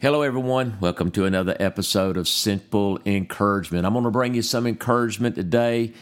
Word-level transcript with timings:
Hello, 0.00 0.22
everyone. 0.22 0.78
Welcome 0.80 1.10
to 1.10 1.26
another 1.26 1.54
episode 1.60 2.16
of 2.16 2.26
Simple 2.26 2.98
Encouragement. 3.04 3.84
I'm 3.84 3.92
going 3.92 4.06
to 4.06 4.10
bring 4.10 4.32
you 4.32 4.40
some 4.40 4.66
encouragement 4.66 5.34
today. 5.34 5.92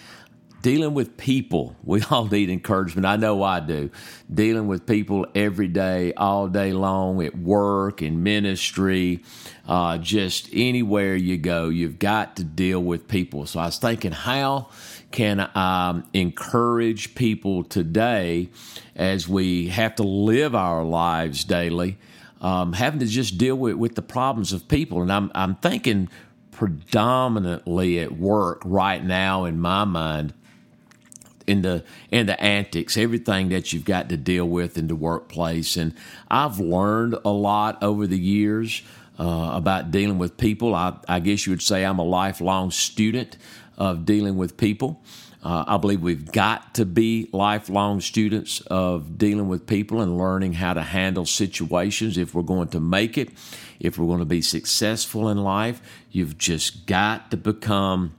Dealing 0.62 0.94
with 0.94 1.16
people. 1.16 1.74
We 1.82 2.04
all 2.08 2.26
need 2.26 2.48
encouragement. 2.48 3.06
I 3.06 3.16
know 3.16 3.42
I 3.42 3.58
do. 3.58 3.90
Dealing 4.32 4.68
with 4.68 4.86
people 4.86 5.26
every 5.34 5.66
day, 5.66 6.12
all 6.12 6.46
day 6.46 6.72
long, 6.72 7.20
at 7.24 7.36
work, 7.36 8.00
in 8.00 8.22
ministry, 8.22 9.24
uh, 9.66 9.98
just 9.98 10.48
anywhere 10.52 11.16
you 11.16 11.36
go, 11.36 11.68
you've 11.68 11.98
got 11.98 12.36
to 12.36 12.44
deal 12.44 12.80
with 12.80 13.08
people. 13.08 13.46
So 13.46 13.58
I 13.58 13.66
was 13.66 13.78
thinking, 13.78 14.12
how 14.12 14.68
can 15.10 15.40
I 15.40 15.88
um, 15.88 16.04
encourage 16.12 17.16
people 17.16 17.64
today 17.64 18.50
as 18.94 19.28
we 19.28 19.70
have 19.70 19.96
to 19.96 20.04
live 20.04 20.54
our 20.54 20.84
lives 20.84 21.42
daily? 21.42 21.98
Um, 22.40 22.72
having 22.72 23.00
to 23.00 23.06
just 23.06 23.38
deal 23.38 23.56
with, 23.56 23.74
with 23.74 23.94
the 23.94 24.02
problems 24.02 24.52
of 24.52 24.68
people. 24.68 25.02
And 25.02 25.12
I'm, 25.12 25.30
I'm 25.34 25.56
thinking 25.56 26.08
predominantly 26.50 28.00
at 28.00 28.12
work 28.12 28.62
right 28.64 29.04
now 29.04 29.44
in 29.44 29.60
my 29.60 29.84
mind 29.84 30.34
in 31.48 31.62
the 31.62 31.82
in 32.10 32.26
the 32.26 32.40
antics, 32.40 32.96
everything 32.96 33.48
that 33.48 33.72
you've 33.72 33.84
got 33.84 34.10
to 34.10 34.16
deal 34.16 34.46
with 34.46 34.76
in 34.76 34.86
the 34.86 34.94
workplace. 34.94 35.76
And 35.76 35.94
I've 36.30 36.60
learned 36.60 37.16
a 37.24 37.30
lot 37.30 37.82
over 37.82 38.06
the 38.06 38.18
years 38.18 38.82
uh, 39.18 39.50
about 39.54 39.90
dealing 39.90 40.18
with 40.18 40.36
people. 40.36 40.74
I, 40.74 40.94
I 41.08 41.20
guess 41.20 41.46
you 41.46 41.52
would 41.52 41.62
say 41.62 41.84
I'm 41.84 41.98
a 41.98 42.04
lifelong 42.04 42.70
student 42.70 43.38
of 43.78 44.04
dealing 44.04 44.36
with 44.36 44.56
people. 44.56 45.02
Uh, 45.42 45.64
I 45.66 45.76
believe 45.76 46.02
we've 46.02 46.30
got 46.32 46.74
to 46.74 46.84
be 46.84 47.28
lifelong 47.32 48.00
students 48.00 48.60
of 48.62 49.18
dealing 49.18 49.48
with 49.48 49.66
people 49.66 50.00
and 50.00 50.18
learning 50.18 50.54
how 50.54 50.74
to 50.74 50.82
handle 50.82 51.26
situations 51.26 52.18
if 52.18 52.34
we're 52.34 52.42
going 52.42 52.68
to 52.68 52.80
make 52.80 53.16
it, 53.16 53.30
if 53.78 53.98
we're 53.98 54.06
going 54.06 54.18
to 54.18 54.24
be 54.24 54.42
successful 54.42 55.28
in 55.28 55.38
life. 55.38 55.80
You've 56.10 56.38
just 56.38 56.86
got 56.86 57.30
to 57.30 57.36
become 57.36 58.14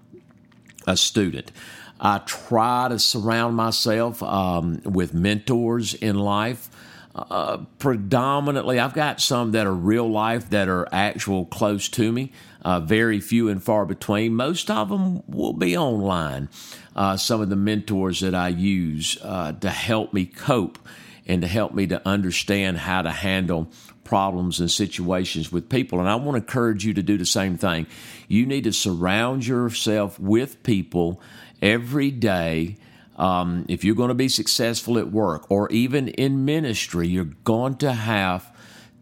a 0.88 0.96
student. 0.96 1.52
I 2.00 2.20
try 2.20 2.88
to 2.88 2.98
surround 2.98 3.58
myself 3.58 4.24
um, 4.24 4.82
with 4.86 5.14
mentors 5.14 5.94
in 5.94 6.18
life. 6.18 6.70
Uh, 7.14 7.58
predominantly, 7.80 8.80
I've 8.80 8.94
got 8.94 9.20
some 9.20 9.52
that 9.52 9.68
are 9.68 9.74
real 9.74 10.10
life 10.10 10.50
that 10.52 10.70
are 10.70 10.88
actual 10.94 11.46
close 11.46 11.90
to 11.90 12.12
me, 12.12 12.32
uh, 12.62 12.80
very 12.80 13.20
few 13.20 13.50
and 13.50 13.62
far 13.64 13.86
between. 13.86 14.36
Most 14.36 14.70
of 14.70 14.90
them 14.90 15.24
will 15.28 15.54
be 15.54 15.78
online 15.78 16.50
uh, 16.96 17.18
some 17.18 17.42
of 17.42 17.50
the 17.50 17.56
mentors 17.56 18.20
that 18.20 18.36
I 18.36 18.50
use 18.50 19.18
uh, 19.22 19.54
to 19.54 19.70
help 19.70 20.14
me 20.14 20.26
cope 20.26 20.78
and 21.26 21.42
to 21.42 21.48
help 21.48 21.74
me 21.74 21.88
to 21.88 22.06
understand 22.08 22.80
how 22.80 23.04
to 23.04 23.12
handle 23.12 23.72
problems 24.04 24.60
and 24.60 24.70
situations 24.70 25.52
with 25.52 25.70
people. 25.70 26.00
And 26.00 26.10
I 26.10 26.16
want 26.16 26.32
to 26.32 26.42
encourage 26.42 26.84
you 26.84 26.96
to 26.96 27.04
do 27.04 27.18
the 27.18 27.26
same 27.26 27.58
thing. 27.58 27.86
You 28.28 28.46
need 28.48 28.64
to 28.64 28.74
surround 28.74 29.46
yourself 29.46 30.20
with 30.20 30.64
people 30.64 31.22
every 31.62 32.10
day. 32.10 32.78
Um, 33.18 33.66
if 33.70 33.84
you're 33.84 33.96
going 33.96 34.10
to 34.10 34.16
be 34.16 34.30
successful 34.30 34.98
at 34.98 35.12
work 35.12 35.50
or 35.52 35.70
even 35.72 36.08
in 36.08 36.46
ministry, 36.46 37.08
you're 37.08 37.26
going 37.44 37.76
to 37.78 37.94
have 37.94 38.52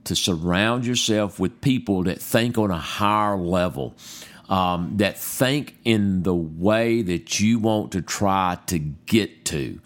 to 0.08 0.16
surround 0.16 0.86
yourself 0.86 1.40
with 1.40 1.62
people 1.62 2.04
that 2.04 2.22
think 2.22 2.58
on 2.58 2.72
a 2.72 2.78
higher 2.78 3.38
level 3.38 3.96
um, 4.50 4.94
that 4.98 5.18
think 5.18 5.76
in 5.84 6.24
the 6.24 6.36
way 6.36 7.02
that 7.02 7.40
you 7.40 7.60
want 7.60 7.92
to 7.92 8.02
try 8.02 8.58
to 8.68 8.80
get 8.80 9.46
to. 9.46 9.80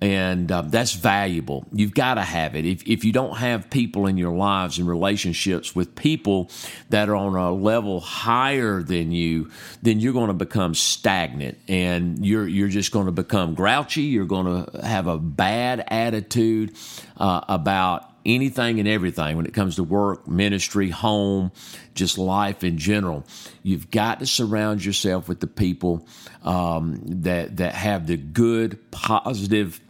And 0.00 0.50
uh, 0.52 0.62
that's 0.62 0.92
valuable. 0.92 1.66
You've 1.72 1.92
got 1.92 2.14
to 2.14 2.22
have 2.22 2.54
it. 2.54 2.64
If, 2.64 2.86
if 2.86 3.04
you 3.04 3.12
don't 3.12 3.36
have 3.36 3.68
people 3.68 4.06
in 4.06 4.16
your 4.16 4.32
lives 4.32 4.78
and 4.78 4.88
relationships 4.88 5.74
with 5.74 5.96
people 5.96 6.50
that 6.90 7.08
are 7.08 7.16
on 7.16 7.34
a 7.34 7.52
level 7.52 7.98
higher 7.98 8.80
than 8.80 9.10
you, 9.10 9.50
then 9.82 9.98
you're 9.98 10.12
going 10.12 10.28
to 10.28 10.34
become 10.34 10.74
stagnant 10.74 11.58
and 11.66 12.24
you're, 12.24 12.46
you're 12.46 12.68
just 12.68 12.92
going 12.92 13.06
to 13.06 13.12
become 13.12 13.54
grouchy. 13.54 14.02
You're 14.02 14.26
going 14.26 14.66
to 14.66 14.86
have 14.86 15.08
a 15.08 15.18
bad 15.18 15.84
attitude 15.88 16.76
uh, 17.16 17.40
about 17.48 18.08
anything 18.28 18.78
and 18.78 18.88
everything 18.88 19.36
when 19.36 19.46
it 19.46 19.54
comes 19.54 19.76
to 19.76 19.84
work, 19.84 20.28
ministry, 20.28 20.90
home, 20.90 21.50
just 21.94 22.18
life 22.18 22.62
in 22.62 22.78
general. 22.78 23.24
You've 23.62 23.90
got 23.90 24.20
to 24.20 24.26
surround 24.26 24.84
yourself 24.84 25.28
with 25.28 25.40
the 25.40 25.46
people 25.46 26.06
um, 26.44 27.00
that 27.22 27.56
that 27.56 27.74
have 27.74 28.06
the 28.06 28.16
good, 28.16 28.78
positive 28.90 29.80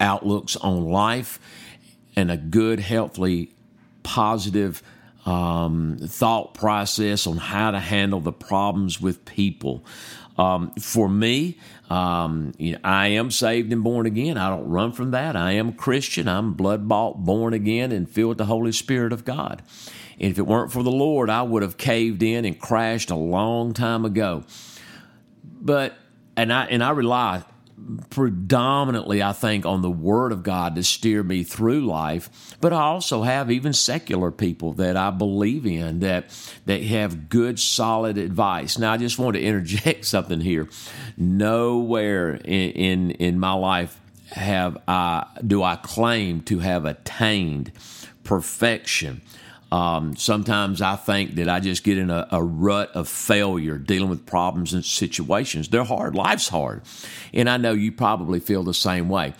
outlooks 0.00 0.56
on 0.56 0.86
life 0.86 1.40
and 2.14 2.30
a 2.30 2.36
good, 2.36 2.80
healthy, 2.80 3.52
positive 4.02 4.82
um, 5.26 5.98
thought 6.00 6.54
process 6.54 7.26
on 7.26 7.36
how 7.36 7.72
to 7.72 7.80
handle 7.80 8.20
the 8.20 8.32
problems 8.32 9.00
with 9.00 9.24
people. 9.24 9.84
Um, 10.38 10.72
for 10.72 11.08
me, 11.08 11.58
um, 11.88 12.52
you 12.58 12.72
know, 12.72 12.78
I 12.84 13.08
am 13.08 13.30
saved 13.30 13.72
and 13.72 13.82
born 13.82 14.06
again. 14.06 14.36
I 14.36 14.50
don't 14.50 14.68
run 14.68 14.92
from 14.92 15.12
that. 15.12 15.34
I 15.34 15.52
am 15.52 15.72
Christian. 15.72 16.28
I'm 16.28 16.52
blood 16.52 16.86
bought, 16.88 17.24
born 17.24 17.54
again, 17.54 17.90
and 17.92 18.08
filled 18.08 18.30
with 18.30 18.38
the 18.38 18.44
Holy 18.46 18.72
Spirit 18.72 19.12
of 19.12 19.24
God. 19.24 19.62
And 20.20 20.30
if 20.30 20.38
it 20.38 20.46
weren't 20.46 20.72
for 20.72 20.82
the 20.82 20.90
Lord, 20.90 21.30
I 21.30 21.42
would 21.42 21.62
have 21.62 21.76
caved 21.76 22.22
in 22.22 22.44
and 22.44 22.58
crashed 22.58 23.10
a 23.10 23.16
long 23.16 23.72
time 23.72 24.04
ago. 24.04 24.44
But 25.42 25.96
and 26.36 26.52
I 26.52 26.66
and 26.66 26.82
I 26.82 26.90
rely 26.90 27.44
predominantly, 28.10 29.22
I 29.22 29.32
think, 29.32 29.66
on 29.66 29.82
the 29.82 29.90
Word 29.90 30.32
of 30.32 30.42
God 30.42 30.74
to 30.76 30.82
steer 30.82 31.22
me 31.22 31.42
through 31.44 31.86
life. 31.86 32.56
But 32.60 32.72
I 32.72 32.82
also 32.82 33.22
have 33.22 33.50
even 33.50 33.72
secular 33.72 34.30
people 34.30 34.72
that 34.74 34.96
I 34.96 35.10
believe 35.10 35.66
in 35.66 36.00
that 36.00 36.30
that 36.64 36.82
have 36.82 37.28
good, 37.28 37.60
solid 37.60 38.18
advice. 38.18 38.78
Now, 38.78 38.92
I 38.92 38.96
just 38.96 39.18
want 39.18 39.34
to 39.36 39.42
interject 39.42 40.04
something 40.04 40.40
here. 40.40 40.68
Nowhere 41.16 42.34
in 42.34 42.70
in, 42.70 43.10
in 43.12 43.38
my 43.38 43.52
life 43.52 44.00
have 44.30 44.78
I 44.88 45.26
do 45.46 45.62
I 45.62 45.76
claim 45.76 46.40
to 46.42 46.58
have 46.60 46.84
attained 46.84 47.72
perfection. 48.24 49.20
Um, 49.72 50.14
sometimes 50.14 50.80
I 50.80 50.94
think 50.94 51.34
that 51.36 51.48
I 51.48 51.58
just 51.58 51.82
get 51.82 51.98
in 51.98 52.08
a, 52.08 52.28
a, 52.30 52.42
rut 52.42 52.92
of 52.92 53.08
failure 53.08 53.78
dealing 53.78 54.08
with 54.08 54.24
problems 54.24 54.72
and 54.74 54.84
situations. 54.84 55.68
They're 55.68 55.82
hard. 55.82 56.14
Life's 56.14 56.48
hard. 56.48 56.82
And 57.34 57.50
I 57.50 57.56
know 57.56 57.72
you 57.72 57.90
probably 57.90 58.38
feel 58.38 58.62
the 58.62 58.74
same 58.74 59.08
way. 59.08 59.34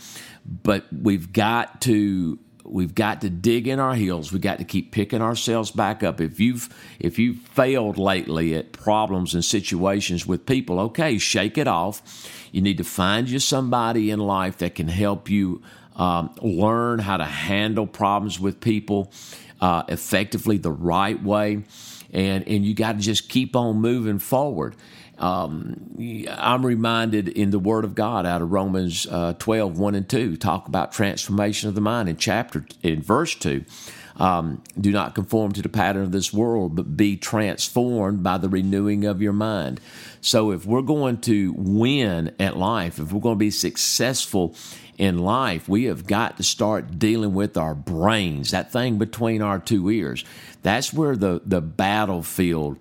But 0.45 0.85
we've 0.93 1.33
got 1.33 1.81
to 1.83 2.41
we've 2.65 2.95
got 2.95 3.21
to 3.21 3.31
dig 3.31 3.69
in 3.69 3.79
our 3.79 3.95
heels. 3.95 4.33
We've 4.33 4.41
got 4.41 4.59
to 4.59 4.65
keep 4.65 4.91
picking 4.91 5.23
ourselves 5.23 5.71
back 5.71 6.03
up. 6.03 6.21
If 6.21 6.41
you've 6.41 6.69
if 6.99 7.19
you've 7.19 7.39
failed 7.39 7.97
lately 7.97 8.55
at 8.55 8.73
problems 8.73 9.35
and 9.35 9.45
situations 9.45 10.27
with 10.27 10.47
people, 10.47 10.81
okay, 10.81 11.19
shake 11.19 11.57
it 11.57 11.69
off. 11.69 12.03
You 12.53 12.63
need 12.63 12.79
to 12.79 12.85
find 12.85 13.29
you 13.29 13.39
somebody 13.39 14.11
in 14.11 14.19
life 14.19 14.59
that 14.59 14.75
can 14.75 14.89
help 14.89 15.29
you 15.29 15.63
um, 15.97 16.35
learn 16.43 16.99
how 16.99 17.17
to 17.17 17.25
handle 17.25 17.87
problems 17.87 18.39
with 18.39 18.61
people 18.61 19.11
uh, 19.61 19.85
effectively 19.89 20.59
the 20.59 20.73
right 20.73 21.23
way, 21.23 21.63
and 22.13 22.47
and 22.47 22.65
you 22.65 22.75
got 22.75 22.93
to 22.93 22.99
just 22.99 23.29
keep 23.29 23.57
on 23.57 23.77
moving 23.77 24.19
forward. 24.19 24.77
Um, 25.19 25.97
I'm 26.31 26.65
reminded 26.65 27.29
in 27.29 27.51
the 27.51 27.59
Word 27.59 27.85
of 27.85 27.95
God 27.95 28.27
out 28.27 28.43
of 28.43 28.53
Romans 28.53 29.07
uh, 29.11 29.33
12, 29.39 29.79
1 29.79 29.95
and 29.95 30.07
2, 30.07 30.37
talk 30.37 30.69
about 30.69 30.93
transformation 30.93 31.71
of 31.71 31.75
the 31.75 31.81
mind 31.81 32.11
in 32.11 32.17
chapter, 32.19 32.67
in 32.83 33.01
verse 33.01 33.35
2. 33.35 33.65
Um, 34.19 34.63
do 34.81 34.93
not 34.93 35.15
conform 35.15 35.53
to 35.53 35.63
the 35.63 35.69
pattern 35.69 36.03
of 36.03 36.13
this 36.13 36.33
world, 36.33 36.75
but 36.75 36.97
be 36.97 37.17
transformed 37.17 38.23
by 38.23 38.39
the 38.39 38.49
renewing 38.49 39.05
of 39.05 39.21
your 39.21 39.35
mind. 39.35 39.81
So, 40.23 40.53
if 40.53 40.65
we're 40.65 40.83
going 40.83 41.19
to 41.23 41.53
win 41.57 42.35
at 42.41 42.57
life, 42.57 42.99
if 42.99 43.13
we're 43.13 43.21
going 43.21 43.37
to 43.37 43.39
be 43.39 43.51
successful 43.51 44.55
in 44.97 45.19
life, 45.19 45.69
we 45.69 45.85
have 45.85 46.07
got 46.07 46.39
to 46.39 46.43
start 46.43 46.99
dealing 46.99 47.35
with 47.35 47.57
our 47.57 47.75
brains, 47.75 48.53
that 48.53 48.73
thing 48.73 48.97
between 48.97 49.43
our 49.43 49.59
two 49.59 49.91
ears. 49.91 50.25
That's 50.63 50.93
where 50.93 51.17
the, 51.17 51.43
the 51.45 51.61
battlefield 51.61 52.79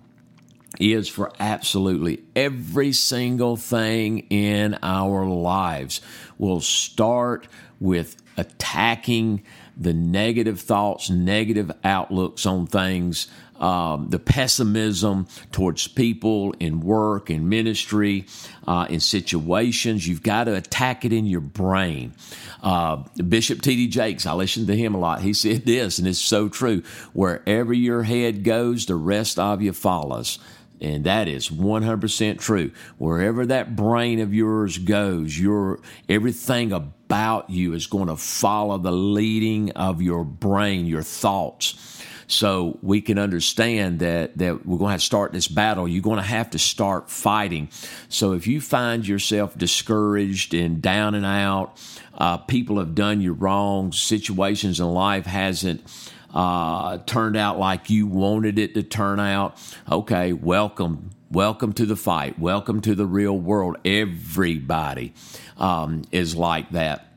is 0.80 1.08
for 1.08 1.32
absolutely 1.38 2.22
every 2.34 2.92
single 2.92 3.56
thing 3.56 4.20
in 4.30 4.78
our 4.82 5.26
lives. 5.26 6.00
We'll 6.38 6.60
start 6.60 7.46
with 7.80 8.16
attacking 8.36 9.42
the 9.76 9.92
negative 9.92 10.60
thoughts, 10.60 11.10
negative 11.10 11.70
outlooks 11.84 12.46
on 12.46 12.66
things, 12.66 13.28
um, 13.60 14.08
the 14.10 14.18
pessimism 14.18 15.26
towards 15.52 15.88
people 15.88 16.54
in 16.60 16.80
work, 16.80 17.30
in 17.30 17.48
ministry, 17.48 18.26
uh, 18.66 18.86
in 18.88 19.00
situations. 19.00 20.06
You've 20.06 20.22
got 20.22 20.44
to 20.44 20.54
attack 20.54 21.04
it 21.04 21.12
in 21.12 21.26
your 21.26 21.40
brain. 21.40 22.14
Uh, 22.62 23.04
Bishop 23.28 23.62
T.D. 23.62 23.88
Jakes, 23.88 24.26
I 24.26 24.34
listen 24.34 24.66
to 24.66 24.76
him 24.76 24.94
a 24.94 24.98
lot. 24.98 25.20
He 25.20 25.32
said 25.32 25.64
this, 25.64 25.98
and 25.98 26.06
it's 26.06 26.18
so 26.18 26.48
true. 26.48 26.82
Wherever 27.12 27.72
your 27.72 28.02
head 28.02 28.44
goes, 28.44 28.86
the 28.86 28.96
rest 28.96 29.38
of 29.38 29.62
you 29.62 29.72
follows. 29.72 30.38
And 30.80 31.04
that 31.04 31.28
is 31.28 31.48
100% 31.48 32.38
true. 32.38 32.70
Wherever 32.98 33.46
that 33.46 33.76
brain 33.76 34.20
of 34.20 34.34
yours 34.34 34.78
goes, 34.78 35.38
your 35.38 35.80
everything 36.08 36.72
about 36.72 37.48
you 37.48 37.72
is 37.72 37.86
going 37.86 38.08
to 38.08 38.16
follow 38.16 38.78
the 38.78 38.92
leading 38.92 39.70
of 39.72 40.02
your 40.02 40.24
brain, 40.24 40.86
your 40.86 41.02
thoughts. 41.02 42.02
so 42.28 42.76
we 42.82 43.00
can 43.00 43.18
understand 43.18 44.00
that 44.00 44.36
that 44.36 44.66
we're 44.66 44.78
going 44.78 44.88
to 44.88 44.92
have 44.92 45.00
to 45.00 45.06
start 45.06 45.32
this 45.32 45.48
battle. 45.48 45.86
You're 45.86 46.02
going 46.02 46.16
to 46.16 46.22
have 46.22 46.50
to 46.50 46.58
start 46.58 47.08
fighting. 47.08 47.68
So 48.08 48.32
if 48.32 48.46
you 48.46 48.60
find 48.60 49.06
yourself 49.06 49.56
discouraged 49.56 50.52
and 50.52 50.82
down 50.82 51.14
and 51.14 51.24
out, 51.24 51.80
uh, 52.14 52.38
people 52.38 52.78
have 52.78 52.94
done 52.94 53.20
you 53.20 53.32
wrong, 53.32 53.92
situations 53.92 54.80
in 54.80 54.86
life 54.86 55.26
hasn't 55.26 55.82
uh, 56.36 56.98
turned 57.06 57.34
out 57.34 57.58
like 57.58 57.88
you 57.88 58.06
wanted 58.06 58.58
it 58.58 58.74
to 58.74 58.82
turn 58.82 59.18
out. 59.18 59.58
Okay, 59.90 60.34
welcome. 60.34 61.10
Welcome 61.30 61.72
to 61.72 61.86
the 61.86 61.96
fight. 61.96 62.38
Welcome 62.38 62.82
to 62.82 62.94
the 62.94 63.06
real 63.06 63.36
world. 63.36 63.78
Everybody 63.86 65.14
um, 65.56 66.02
is 66.12 66.36
like 66.36 66.70
that. 66.70 67.10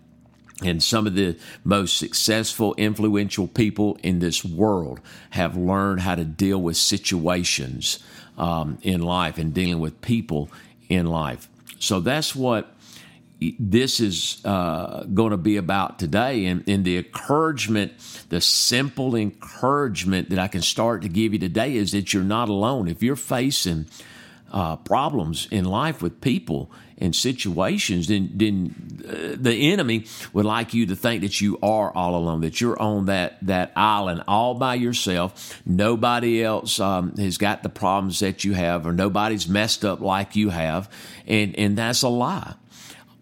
And 0.64 0.82
some 0.82 1.06
of 1.06 1.16
the 1.16 1.38
most 1.66 1.98
successful, 1.98 2.74
influential 2.78 3.48
people 3.48 3.98
in 4.04 4.20
this 4.20 4.44
world 4.44 5.02
have 5.32 5.56
learned 5.58 6.00
how 6.02 6.16
to 6.16 6.24
deal 6.24 6.62
with 6.62 6.78
situations 6.78 8.00
um, 8.38 8.78
in 8.82 9.02
life 9.02 9.38
and 9.38 9.54
dealing 9.54 9.80
with 9.80 10.00
people 10.00 10.50
in 10.88 11.06
life. 11.06 11.50
So 11.78 12.00
that's 12.00 12.34
what 12.34 12.74
this 13.40 14.00
is 14.00 14.42
uh, 14.44 15.06
going 15.14 15.32
to 15.32 15.38
be 15.38 15.58
about 15.58 15.98
today. 15.98 16.46
And, 16.46 16.68
and 16.68 16.84
the 16.84 16.98
encouragement, 16.98 17.94
the 18.30 18.42
simple 18.42 19.16
encouragement 19.16 20.30
that 20.30 20.40
I 20.40 20.48
can 20.48 20.62
start 20.62 21.04
to 21.04 21.10
give 21.10 21.34
you 21.34 21.40
today 21.40 21.76
is 21.76 21.92
that 21.94 22.14
you're 22.14 22.24
not 22.24 22.50
alone. 22.50 22.88
If 22.88 23.02
you're 23.02 23.16
facing 23.16 23.86
uh, 24.52 24.76
problems 24.78 25.48
in 25.52 25.66
life 25.66 26.02
with 26.02 26.22
people 26.22 26.72
and 26.98 27.16
situations, 27.16 28.08
then 28.08 28.32
then 28.34 28.76
uh, 29.08 29.38
the 29.40 29.72
enemy 29.72 30.06
would 30.34 30.46
like 30.46 30.74
you 30.74 30.86
to 30.88 30.96
think 30.96 31.22
that 31.22 31.40
you 31.40 31.58
are 31.62 31.94
all 31.94 32.16
alone, 32.16 32.42
that 32.42 32.60
you're 32.60 32.80
on 32.82 33.06
that 33.06 33.38
that 33.46 33.72
island 33.76 34.24
all 34.28 34.56
by 34.56 34.76
yourself. 34.76 35.62
Nobody 35.66 36.44
else 36.44 36.80
um, 36.80 37.16
has 37.16 37.38
got 37.38 37.64
the 37.64 37.70
problems 37.70 38.20
that 38.20 38.44
you 38.44 38.54
have, 38.54 38.86
or 38.86 38.92
nobody's 38.92 39.48
messed 39.48 39.86
up 39.86 40.02
like 40.02 40.36
you 40.36 40.50
have, 40.50 40.90
and 41.26 41.56
and 41.58 41.78
that's 41.78 42.02
a 42.02 42.10
lie. 42.10 42.56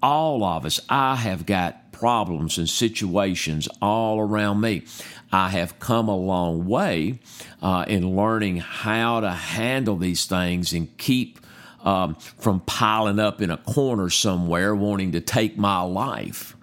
All 0.02 0.44
of 0.44 0.66
us, 0.66 0.80
I 0.90 1.16
have 1.16 1.46
got 1.46 1.92
problems 1.92 2.58
and 2.58 2.70
situations 2.70 3.68
all 3.82 4.20
around 4.20 4.62
me. 4.62 4.84
I 5.32 5.50
have 5.50 5.80
come 5.80 6.08
a 6.08 6.16
long 6.16 6.68
way 6.68 7.20
uh, 7.62 7.86
in 7.88 8.16
learning 8.16 8.58
how 8.58 9.22
to 9.22 9.32
handle 9.32 9.98
these 9.98 10.26
things 10.26 10.74
and 10.74 10.96
keep 10.98 11.40
um, 11.84 12.16
from 12.16 12.60
piling 12.62 13.20
up 13.20 13.42
in 13.42 13.50
a 13.50 13.58
corner 13.58 14.10
somewhere 14.10 14.76
wanting 14.76 15.14
to 15.14 15.22
take 15.22 15.58
my 15.58 15.82
life. 15.82 16.57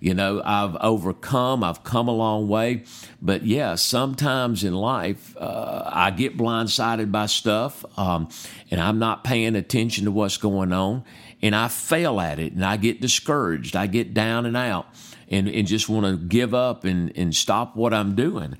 You 0.00 0.14
know, 0.14 0.40
I've 0.42 0.76
overcome, 0.76 1.62
I've 1.62 1.84
come 1.84 2.08
a 2.08 2.12
long 2.12 2.48
way. 2.48 2.84
But 3.20 3.44
yeah, 3.44 3.74
sometimes 3.74 4.64
in 4.64 4.74
life, 4.74 5.36
uh, 5.36 5.88
I 5.92 6.10
get 6.10 6.36
blindsided 6.36 7.12
by 7.12 7.26
stuff 7.26 7.84
um, 7.98 8.28
and 8.70 8.80
I'm 8.80 8.98
not 8.98 9.24
paying 9.24 9.54
attention 9.56 10.06
to 10.06 10.10
what's 10.10 10.38
going 10.38 10.72
on 10.72 11.04
and 11.42 11.54
I 11.54 11.68
fail 11.68 12.18
at 12.18 12.38
it 12.38 12.54
and 12.54 12.64
I 12.64 12.78
get 12.78 13.00
discouraged. 13.00 13.76
I 13.76 13.86
get 13.86 14.14
down 14.14 14.46
and 14.46 14.56
out 14.56 14.86
and, 15.28 15.48
and 15.48 15.66
just 15.66 15.88
want 15.88 16.06
to 16.06 16.16
give 16.16 16.54
up 16.54 16.84
and, 16.84 17.12
and 17.14 17.36
stop 17.36 17.76
what 17.76 17.92
I'm 17.92 18.14
doing. 18.14 18.56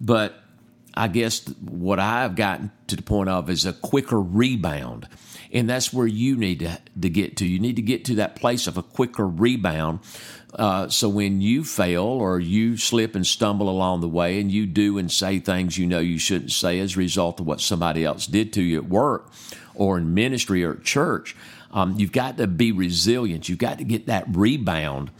But 0.00 0.41
I 0.94 1.08
guess 1.08 1.46
what 1.60 1.98
I've 1.98 2.36
gotten 2.36 2.70
to 2.88 2.96
the 2.96 3.02
point 3.02 3.28
of 3.28 3.48
is 3.48 3.66
a 3.66 3.72
quicker 3.72 4.20
rebound. 4.20 5.08
And 5.52 5.68
that's 5.68 5.92
where 5.92 6.06
you 6.06 6.36
need 6.36 6.60
to, 6.60 6.78
to 7.00 7.10
get 7.10 7.36
to. 7.38 7.46
You 7.46 7.58
need 7.58 7.76
to 7.76 7.82
get 7.82 8.06
to 8.06 8.14
that 8.16 8.36
place 8.36 8.66
of 8.66 8.78
a 8.78 8.82
quicker 8.82 9.26
rebound. 9.26 10.00
Uh, 10.54 10.88
so 10.88 11.08
when 11.08 11.40
you 11.40 11.64
fail 11.64 12.04
or 12.04 12.40
you 12.40 12.76
slip 12.76 13.14
and 13.14 13.26
stumble 13.26 13.68
along 13.68 14.00
the 14.00 14.08
way 14.08 14.40
and 14.40 14.50
you 14.50 14.66
do 14.66 14.98
and 14.98 15.10
say 15.10 15.38
things 15.38 15.78
you 15.78 15.86
know 15.86 15.98
you 15.98 16.18
shouldn't 16.18 16.52
say 16.52 16.78
as 16.78 16.96
a 16.96 16.98
result 16.98 17.40
of 17.40 17.46
what 17.46 17.60
somebody 17.60 18.04
else 18.04 18.26
did 18.26 18.52
to 18.52 18.62
you 18.62 18.78
at 18.78 18.88
work 18.88 19.30
or 19.74 19.98
in 19.98 20.14
ministry 20.14 20.64
or 20.64 20.72
at 20.72 20.82
church, 20.84 21.36
um, 21.72 21.94
you've 21.98 22.12
got 22.12 22.36
to 22.36 22.46
be 22.46 22.72
resilient. 22.72 23.48
You've 23.48 23.58
got 23.58 23.78
to 23.78 23.84
get 23.84 24.06
that 24.06 24.24
rebound 24.28 25.10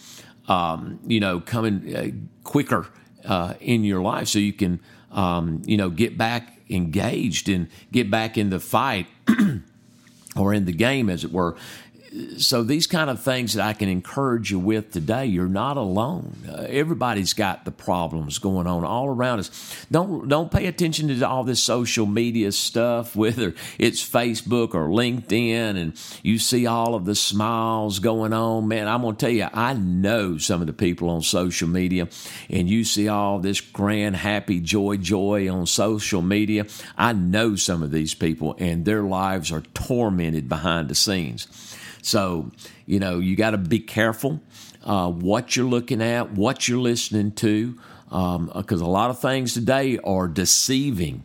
um, 0.48 1.00
you 1.06 1.20
know, 1.20 1.40
coming 1.40 1.96
uh, 1.96 2.10
quicker 2.44 2.86
uh, 3.24 3.54
in 3.60 3.84
your 3.84 4.02
life 4.02 4.28
so 4.28 4.38
you 4.38 4.52
can, 4.52 4.80
um, 5.12 5.62
you 5.64 5.76
know, 5.76 5.90
get 5.90 6.18
back 6.18 6.58
engaged 6.70 7.48
and 7.48 7.68
get 7.90 8.10
back 8.10 8.38
in 8.38 8.50
the 8.50 8.60
fight 8.60 9.06
or 10.36 10.54
in 10.54 10.64
the 10.64 10.72
game, 10.72 11.10
as 11.10 11.24
it 11.24 11.32
were 11.32 11.56
so 12.36 12.62
these 12.62 12.86
kind 12.86 13.08
of 13.08 13.22
things 13.22 13.54
that 13.54 13.66
I 13.66 13.72
can 13.72 13.88
encourage 13.88 14.50
you 14.50 14.58
with 14.58 14.92
today, 14.92 15.26
you're 15.26 15.46
not 15.46 15.78
alone. 15.78 16.36
Uh, 16.46 16.66
everybody's 16.68 17.32
got 17.32 17.64
the 17.64 17.70
problems 17.70 18.38
going 18.38 18.66
on 18.66 18.84
all 18.84 19.08
around 19.08 19.38
us. 19.38 19.86
Don't 19.90 20.28
don't 20.28 20.50
pay 20.50 20.66
attention 20.66 21.08
to 21.08 21.26
all 21.28 21.44
this 21.44 21.62
social 21.62 22.04
media 22.04 22.52
stuff, 22.52 23.16
whether 23.22 23.54
it's 23.78 24.06
Facebook 24.06 24.74
or 24.74 24.88
LinkedIn, 24.88 25.76
and 25.80 26.18
you 26.22 26.38
see 26.38 26.66
all 26.66 26.94
of 26.94 27.06
the 27.06 27.14
smiles 27.14 27.98
going 27.98 28.32
on. 28.32 28.68
Man, 28.68 28.88
I'm 28.88 29.02
gonna 29.02 29.16
tell 29.16 29.30
you, 29.30 29.48
I 29.52 29.72
know 29.72 30.36
some 30.36 30.60
of 30.60 30.66
the 30.66 30.72
people 30.74 31.08
on 31.08 31.22
social 31.22 31.68
media, 31.68 32.08
and 32.50 32.68
you 32.68 32.84
see 32.84 33.08
all 33.08 33.38
this 33.38 33.60
grand, 33.60 34.16
happy, 34.16 34.60
joy, 34.60 34.98
joy 34.98 35.50
on 35.50 35.66
social 35.66 36.20
media. 36.20 36.66
I 36.98 37.14
know 37.14 37.56
some 37.56 37.82
of 37.82 37.90
these 37.90 38.12
people, 38.12 38.54
and 38.58 38.84
their 38.84 39.02
lives 39.02 39.50
are 39.50 39.62
tormented 39.72 40.48
behind 40.48 40.88
the 40.88 40.94
scenes. 40.94 41.71
So, 42.02 42.50
you 42.84 42.98
know, 42.98 43.20
you 43.20 43.36
got 43.36 43.50
to 43.50 43.58
be 43.58 43.78
careful 43.78 44.40
uh, 44.84 45.08
what 45.08 45.56
you're 45.56 45.66
looking 45.66 46.02
at, 46.02 46.32
what 46.32 46.68
you're 46.68 46.80
listening 46.80 47.32
to, 47.32 47.78
because 48.04 48.82
um, 48.82 48.86
a 48.86 48.90
lot 48.90 49.10
of 49.10 49.20
things 49.20 49.54
today 49.54 49.98
are 50.04 50.28
deceiving. 50.28 51.24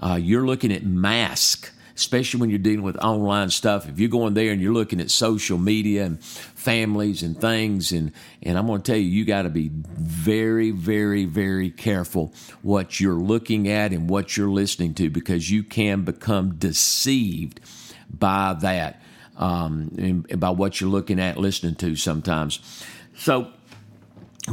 Uh, 0.00 0.18
you're 0.20 0.46
looking 0.46 0.70
at 0.70 0.84
mask, 0.84 1.72
especially 1.96 2.40
when 2.40 2.50
you're 2.50 2.58
dealing 2.58 2.82
with 2.82 2.96
online 2.98 3.50
stuff. 3.50 3.88
If 3.88 3.98
you're 3.98 4.10
going 4.10 4.34
there 4.34 4.52
and 4.52 4.60
you're 4.60 4.74
looking 4.74 5.00
at 5.00 5.10
social 5.10 5.58
media 5.58 6.04
and 6.04 6.22
families 6.22 7.22
and 7.22 7.40
things, 7.40 7.90
and 7.90 8.12
and 8.42 8.56
I'm 8.58 8.66
going 8.66 8.82
to 8.82 8.92
tell 8.92 9.00
you, 9.00 9.08
you 9.08 9.24
got 9.24 9.42
to 9.42 9.48
be 9.48 9.70
very, 9.72 10.70
very, 10.70 11.24
very 11.24 11.70
careful 11.70 12.32
what 12.62 13.00
you're 13.00 13.14
looking 13.14 13.66
at 13.66 13.92
and 13.92 14.08
what 14.08 14.36
you're 14.36 14.50
listening 14.50 14.94
to, 14.94 15.10
because 15.10 15.50
you 15.50 15.64
can 15.64 16.02
become 16.02 16.56
deceived 16.56 17.60
by 18.10 18.54
that 18.60 19.02
um, 19.38 20.26
about 20.30 20.56
what 20.56 20.80
you're 20.80 20.90
looking 20.90 21.18
at, 21.20 21.38
listening 21.38 21.76
to 21.76 21.96
sometimes. 21.96 22.60
So 23.16 23.48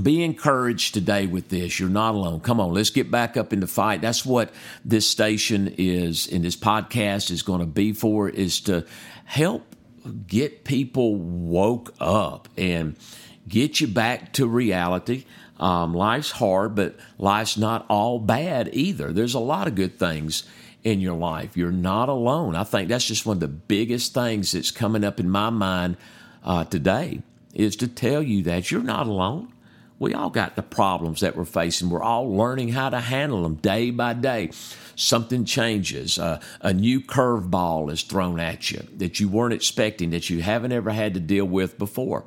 be 0.01 0.23
encouraged 0.23 0.93
today 0.93 1.25
with 1.25 1.49
this. 1.49 1.79
You're 1.79 1.89
not 1.89 2.15
alone. 2.15 2.39
Come 2.39 2.59
on, 2.59 2.73
let's 2.73 2.89
get 2.89 3.09
back 3.09 3.35
up 3.35 3.51
in 3.51 3.59
the 3.59 3.67
fight. 3.67 4.01
That's 4.01 4.25
what 4.25 4.51
this 4.83 5.09
station 5.09 5.73
is 5.77 6.27
and 6.31 6.43
this 6.43 6.55
podcast 6.55 7.31
is 7.31 7.41
going 7.41 7.61
to 7.61 7.65
be 7.65 7.93
for 7.93 8.29
is 8.29 8.61
to 8.61 8.85
help 9.25 9.75
get 10.27 10.63
people 10.63 11.15
woke 11.15 11.93
up 11.99 12.47
and 12.57 12.95
get 13.47 13.79
you 13.79 13.87
back 13.87 14.33
to 14.33 14.47
reality. 14.47 15.25
Um, 15.59 15.93
life's 15.93 16.31
hard, 16.31 16.75
but 16.75 16.95
life's 17.17 17.57
not 17.57 17.85
all 17.89 18.19
bad 18.19 18.69
either. 18.73 19.13
There's 19.13 19.33
a 19.33 19.39
lot 19.39 19.67
of 19.67 19.75
good 19.75 19.97
things 19.97 20.43
in 20.85 21.01
your 21.01 21.15
life. 21.15 21.57
You're 21.57 21.71
not 21.71 22.07
alone. 22.07 22.55
I 22.55 22.63
think 22.63 22.87
that's 22.87 23.07
just 23.07 23.25
one 23.25 23.37
of 23.37 23.41
the 23.41 23.47
biggest 23.47 24.13
things 24.13 24.51
that's 24.51 24.71
coming 24.71 25.03
up 25.03 25.19
in 25.19 25.29
my 25.29 25.49
mind 25.49 25.97
uh, 26.43 26.63
today 26.63 27.23
is 27.53 27.75
to 27.77 27.87
tell 27.87 28.21
you 28.21 28.43
that 28.43 28.69
you're 28.69 28.83
not 28.83 29.07
alone. 29.07 29.51
We 29.97 30.13
all 30.13 30.29
got 30.29 30.55
the 30.55 30.61
problems 30.61 31.21
that 31.21 31.35
we're 31.35 31.45
facing. 31.45 31.89
We're 31.89 32.03
all 32.03 32.31
learning 32.31 32.69
how 32.69 32.89
to 32.89 32.99
handle 32.99 33.43
them 33.43 33.55
day 33.55 33.89
by 33.89 34.13
day. 34.13 34.51
Something 34.95 35.43
changes. 35.45 36.19
Uh, 36.19 36.39
a 36.61 36.71
new 36.71 37.01
curveball 37.01 37.91
is 37.91 38.03
thrown 38.03 38.39
at 38.39 38.69
you 38.69 38.85
that 38.97 39.19
you 39.19 39.27
weren't 39.27 39.53
expecting, 39.53 40.11
that 40.11 40.29
you 40.29 40.43
haven't 40.43 40.71
ever 40.71 40.91
had 40.91 41.15
to 41.15 41.19
deal 41.19 41.45
with 41.45 41.79
before. 41.79 42.25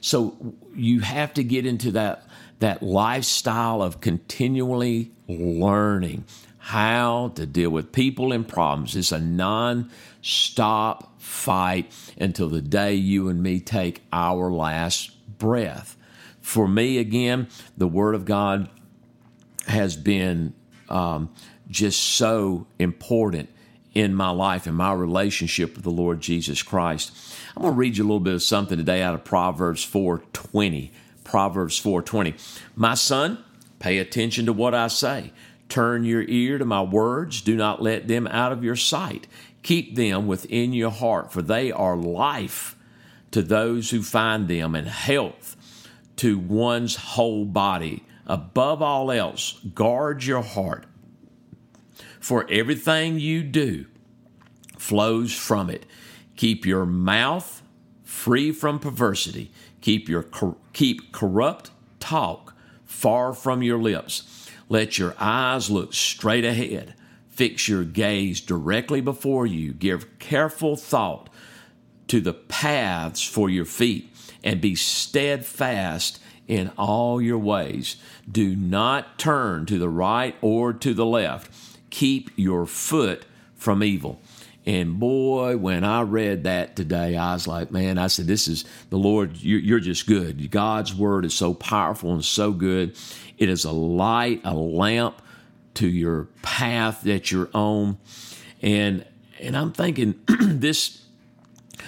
So 0.00 0.54
you 0.74 1.00
have 1.00 1.34
to 1.34 1.42
get 1.42 1.66
into 1.66 1.90
that 1.92 2.24
that 2.60 2.82
lifestyle 2.82 3.82
of 3.82 4.00
continually 4.00 5.12
learning 5.28 6.24
how 6.68 7.32
to 7.34 7.46
deal 7.46 7.70
with 7.70 7.92
people 7.92 8.30
and 8.30 8.46
problems. 8.46 8.94
It's 8.94 9.10
a 9.10 9.18
non 9.18 9.90
stop 10.20 11.18
fight 11.18 11.90
until 12.20 12.50
the 12.50 12.60
day 12.60 12.92
you 12.92 13.30
and 13.30 13.42
me 13.42 13.58
take 13.58 14.02
our 14.12 14.52
last 14.52 15.12
breath. 15.38 15.96
For 16.42 16.68
me, 16.68 16.98
again, 16.98 17.48
the 17.78 17.88
Word 17.88 18.14
of 18.14 18.26
God 18.26 18.68
has 19.66 19.96
been 19.96 20.52
um, 20.90 21.30
just 21.70 22.02
so 22.02 22.66
important 22.78 23.48
in 23.94 24.14
my 24.14 24.28
life 24.28 24.66
and 24.66 24.76
my 24.76 24.92
relationship 24.92 25.74
with 25.74 25.84
the 25.84 25.90
Lord 25.90 26.20
Jesus 26.20 26.62
Christ. 26.62 27.12
I'm 27.56 27.62
going 27.62 27.72
to 27.72 27.78
read 27.78 27.96
you 27.96 28.04
a 28.04 28.08
little 28.08 28.20
bit 28.20 28.34
of 28.34 28.42
something 28.42 28.76
today 28.76 29.00
out 29.00 29.14
of 29.14 29.24
Proverbs 29.24 29.86
4:20. 29.86 30.90
Proverbs 31.24 31.80
4:20. 31.80 32.34
My 32.76 32.92
son, 32.92 33.42
pay 33.78 33.96
attention 33.96 34.44
to 34.44 34.52
what 34.52 34.74
I 34.74 34.88
say. 34.88 35.32
Turn 35.68 36.04
your 36.04 36.22
ear 36.22 36.58
to 36.58 36.64
my 36.64 36.82
words. 36.82 37.42
Do 37.42 37.56
not 37.56 37.82
let 37.82 38.08
them 38.08 38.26
out 38.26 38.52
of 38.52 38.64
your 38.64 38.76
sight. 38.76 39.26
Keep 39.62 39.96
them 39.96 40.26
within 40.26 40.72
your 40.72 40.90
heart, 40.90 41.32
for 41.32 41.42
they 41.42 41.70
are 41.70 41.96
life 41.96 42.76
to 43.30 43.42
those 43.42 43.90
who 43.90 44.02
find 44.02 44.48
them 44.48 44.74
and 44.74 44.88
health 44.88 45.56
to 46.16 46.38
one's 46.38 46.96
whole 46.96 47.44
body. 47.44 48.04
Above 48.26 48.82
all 48.82 49.10
else, 49.10 49.58
guard 49.74 50.24
your 50.24 50.42
heart, 50.42 50.84
For 52.20 52.46
everything 52.50 53.18
you 53.18 53.42
do 53.42 53.86
flows 54.76 55.34
from 55.34 55.70
it. 55.70 55.86
Keep 56.36 56.66
your 56.66 56.84
mouth 56.84 57.62
free 58.04 58.52
from 58.52 58.78
perversity. 58.78 59.50
Keep 59.80 60.08
your 60.08 60.26
keep 60.72 61.12
corrupt 61.12 61.70
talk 62.00 62.54
far 62.84 63.32
from 63.32 63.62
your 63.62 63.78
lips. 63.78 64.47
Let 64.68 64.98
your 64.98 65.14
eyes 65.18 65.70
look 65.70 65.94
straight 65.94 66.44
ahead. 66.44 66.94
Fix 67.28 67.68
your 67.68 67.84
gaze 67.84 68.40
directly 68.40 69.00
before 69.00 69.46
you. 69.46 69.72
Give 69.72 70.18
careful 70.18 70.76
thought 70.76 71.30
to 72.08 72.20
the 72.20 72.32
paths 72.32 73.22
for 73.22 73.48
your 73.48 73.64
feet 73.64 74.12
and 74.42 74.60
be 74.60 74.74
steadfast 74.74 76.20
in 76.46 76.70
all 76.76 77.20
your 77.20 77.38
ways. 77.38 77.96
Do 78.30 78.56
not 78.56 79.18
turn 79.18 79.66
to 79.66 79.78
the 79.78 79.88
right 79.88 80.34
or 80.40 80.72
to 80.72 80.94
the 80.94 81.06
left. 81.06 81.50
Keep 81.90 82.30
your 82.36 82.66
foot 82.66 83.24
from 83.54 83.82
evil. 83.82 84.20
And 84.68 85.00
boy, 85.00 85.56
when 85.56 85.82
I 85.82 86.02
read 86.02 86.44
that 86.44 86.76
today, 86.76 87.16
I 87.16 87.32
was 87.32 87.46
like, 87.46 87.70
man, 87.70 87.96
I 87.96 88.08
said, 88.08 88.26
this 88.26 88.46
is 88.46 88.66
the 88.90 88.98
Lord, 88.98 89.38
you're 89.38 89.80
just 89.80 90.06
good. 90.06 90.50
God's 90.50 90.94
word 90.94 91.24
is 91.24 91.32
so 91.32 91.54
powerful 91.54 92.12
and 92.12 92.22
so 92.22 92.52
good. 92.52 92.94
It 93.38 93.48
is 93.48 93.64
a 93.64 93.72
light, 93.72 94.42
a 94.44 94.52
lamp 94.52 95.22
to 95.76 95.88
your 95.88 96.24
path 96.42 97.00
that 97.04 97.32
you're 97.32 97.48
on. 97.54 97.96
And 98.60 99.06
and 99.40 99.56
I'm 99.56 99.72
thinking 99.72 100.20
this 100.38 101.02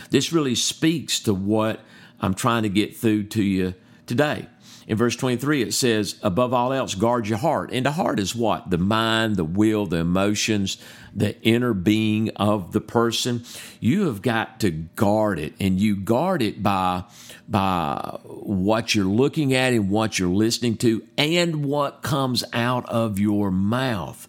this 0.08 0.32
really 0.32 0.54
speaks 0.54 1.20
to 1.25 1.34
what 1.34 1.80
I'm 2.18 2.32
trying 2.32 2.62
to 2.62 2.70
get 2.70 2.96
through 2.96 3.25
to 3.25 3.42
you 3.42 3.75
today. 4.06 4.46
In 4.87 4.96
verse 4.96 5.14
23, 5.14 5.62
it 5.62 5.75
says, 5.75 6.18
above 6.20 6.52
all 6.52 6.72
else, 6.72 6.96
guard 6.96 7.28
your 7.28 7.38
heart. 7.38 7.70
And 7.72 7.87
the 7.87 7.92
heart 7.92 8.18
is 8.18 8.34
what? 8.34 8.70
The 8.70 8.78
mind, 8.78 9.37
the 9.37 9.44
will, 9.44 9.87
the 9.87 9.99
emotions, 9.99 10.78
the 11.14 11.40
inner 11.43 11.75
being 11.75 12.31
of 12.37 12.73
the 12.73 12.81
person. 12.81 13.45
You 13.81 14.07
have 14.07 14.23
got 14.23 14.61
to 14.61 14.71
guard 14.71 15.38
it, 15.38 15.55
and 15.61 15.81
you 15.81 15.97
guard 15.97 16.43
it 16.43 16.62
by, 16.62 17.05
by 17.49 18.19
what 18.25 18.95
you're 18.95 19.05
looking 19.05 19.55
at 19.55 19.73
and 19.73 19.90
what 19.90 20.19
you're 20.19 20.29
listening 20.29 20.76
to 20.79 21.07
and 21.17 21.64
what 21.64 22.02
comes 22.02 22.45
out 22.52 22.88
of 22.88 23.19
your 23.19 23.50
mouth. 23.50 24.29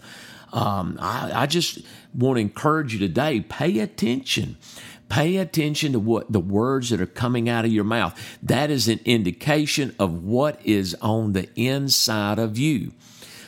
Um, 0.54 0.98
I, 1.00 1.32
I 1.34 1.46
just 1.46 1.80
want 2.14 2.38
to 2.38 2.42
encourage 2.42 2.94
you 2.94 3.00
today 3.00 3.40
pay 3.40 3.80
attention 3.80 4.58
Pay 5.12 5.36
attention 5.36 5.92
to 5.92 6.00
what 6.00 6.32
the 6.32 6.40
words 6.40 6.90
that 6.90 7.02
are 7.02 7.06
coming 7.06 7.50
out 7.50 7.66
of 7.66 7.72
your 7.72 7.84
mouth. 7.84 8.18
That 8.42 8.72
is 8.72 8.88
an 8.88 9.02
indication 9.04 9.94
of 10.00 10.24
what 10.24 10.66
is 10.66 10.96
on 11.02 11.34
the 11.34 11.50
inside 11.58 12.40
of 12.40 12.58
you. 12.58 12.94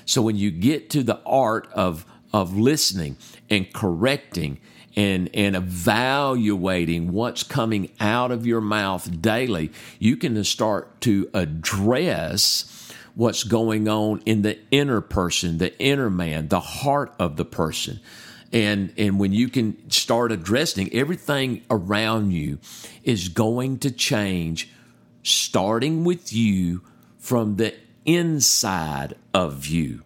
So 0.04 0.22
when 0.22 0.36
you 0.36 0.52
get 0.52 0.90
to 0.90 1.04
the 1.04 1.22
art 1.26 1.70
of 1.72 2.06
of 2.34 2.58
listening 2.58 3.18
and 3.50 3.72
correcting 3.72 4.60
and, 4.96 5.30
and 5.34 5.56
evaluating 5.56 7.12
what's 7.12 7.44
coming 7.44 7.92
out 8.00 8.32
of 8.32 8.46
your 8.46 8.62
mouth 8.62 9.22
daily, 9.22 9.72
you 10.00 10.18
can 10.18 10.44
start 10.44 11.02
to 11.02 11.30
address 11.34 12.92
what's 13.16 13.44
going 13.44 13.88
on 13.88 14.22
in 14.26 14.42
the 14.42 14.58
inner 14.72 15.02
person, 15.02 15.58
the 15.58 15.78
inner 15.80 16.10
man, 16.10 16.48
the 16.48 16.60
heart 16.60 17.14
of 17.20 17.36
the 17.38 17.46
person. 17.46 18.00
And 18.52 18.94
and 18.98 19.20
when 19.20 19.34
you 19.34 19.50
can 19.50 19.90
start 19.90 20.32
addressing 20.32 20.94
everything 20.94 21.64
around 21.72 22.32
you 22.32 22.60
is 23.04 23.30
going 23.30 23.80
to 23.80 23.90
change 23.90 24.70
starting 25.24 26.04
with 26.04 26.32
you 26.32 26.82
from 27.18 27.56
the 27.56 27.74
inside 28.06 29.16
of 29.34 29.66
you 29.66 30.04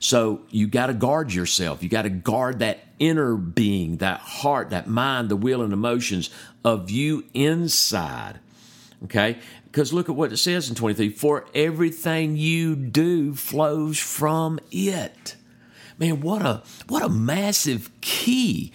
so 0.00 0.40
you 0.50 0.66
got 0.66 0.88
to 0.88 0.94
guard 0.94 1.32
yourself. 1.32 1.82
You 1.82 1.88
got 1.88 2.02
to 2.02 2.10
guard 2.10 2.58
that 2.58 2.80
inner 2.98 3.36
being 3.36 3.98
that 3.98 4.18
heart 4.20 4.70
that 4.70 4.88
mind 4.88 5.28
the 5.28 5.36
will 5.36 5.62
and 5.62 5.72
emotions 5.72 6.30
of 6.64 6.90
you 6.90 7.24
inside 7.32 8.40
okay? 9.04 9.38
Because 9.64 9.92
look 9.92 10.08
at 10.08 10.14
what 10.14 10.32
it 10.32 10.36
says 10.38 10.68
in 10.68 10.74
23 10.74 11.10
for 11.10 11.46
everything 11.54 12.36
you 12.36 12.74
do 12.76 13.34
flows 13.34 13.98
from 13.98 14.58
it. 14.70 15.36
Man, 15.98 16.20
what 16.20 16.42
a 16.42 16.62
what 16.88 17.02
a 17.02 17.08
massive 17.08 17.90
key 18.00 18.72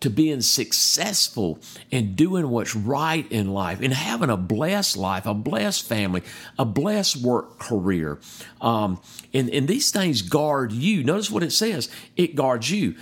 to 0.00 0.10
being 0.10 0.40
successful 0.40 1.58
and 1.92 2.16
doing 2.16 2.48
what's 2.48 2.74
right 2.74 3.30
in 3.30 3.52
life 3.52 3.80
and 3.80 3.92
having 3.92 4.30
a 4.30 4.36
blessed 4.36 4.96
life, 4.96 5.26
a 5.26 5.34
blessed 5.34 5.86
family, 5.86 6.22
a 6.58 6.64
blessed 6.64 7.16
work 7.18 7.58
career. 7.58 8.18
Um, 8.60 9.00
and, 9.32 9.50
and 9.50 9.68
these 9.68 9.90
things 9.90 10.22
guard 10.22 10.72
you. 10.72 11.04
Notice 11.04 11.30
what 11.30 11.42
it 11.42 11.52
says. 11.52 11.88
It 12.16 12.34
guards 12.34 12.70
you. 12.70 12.96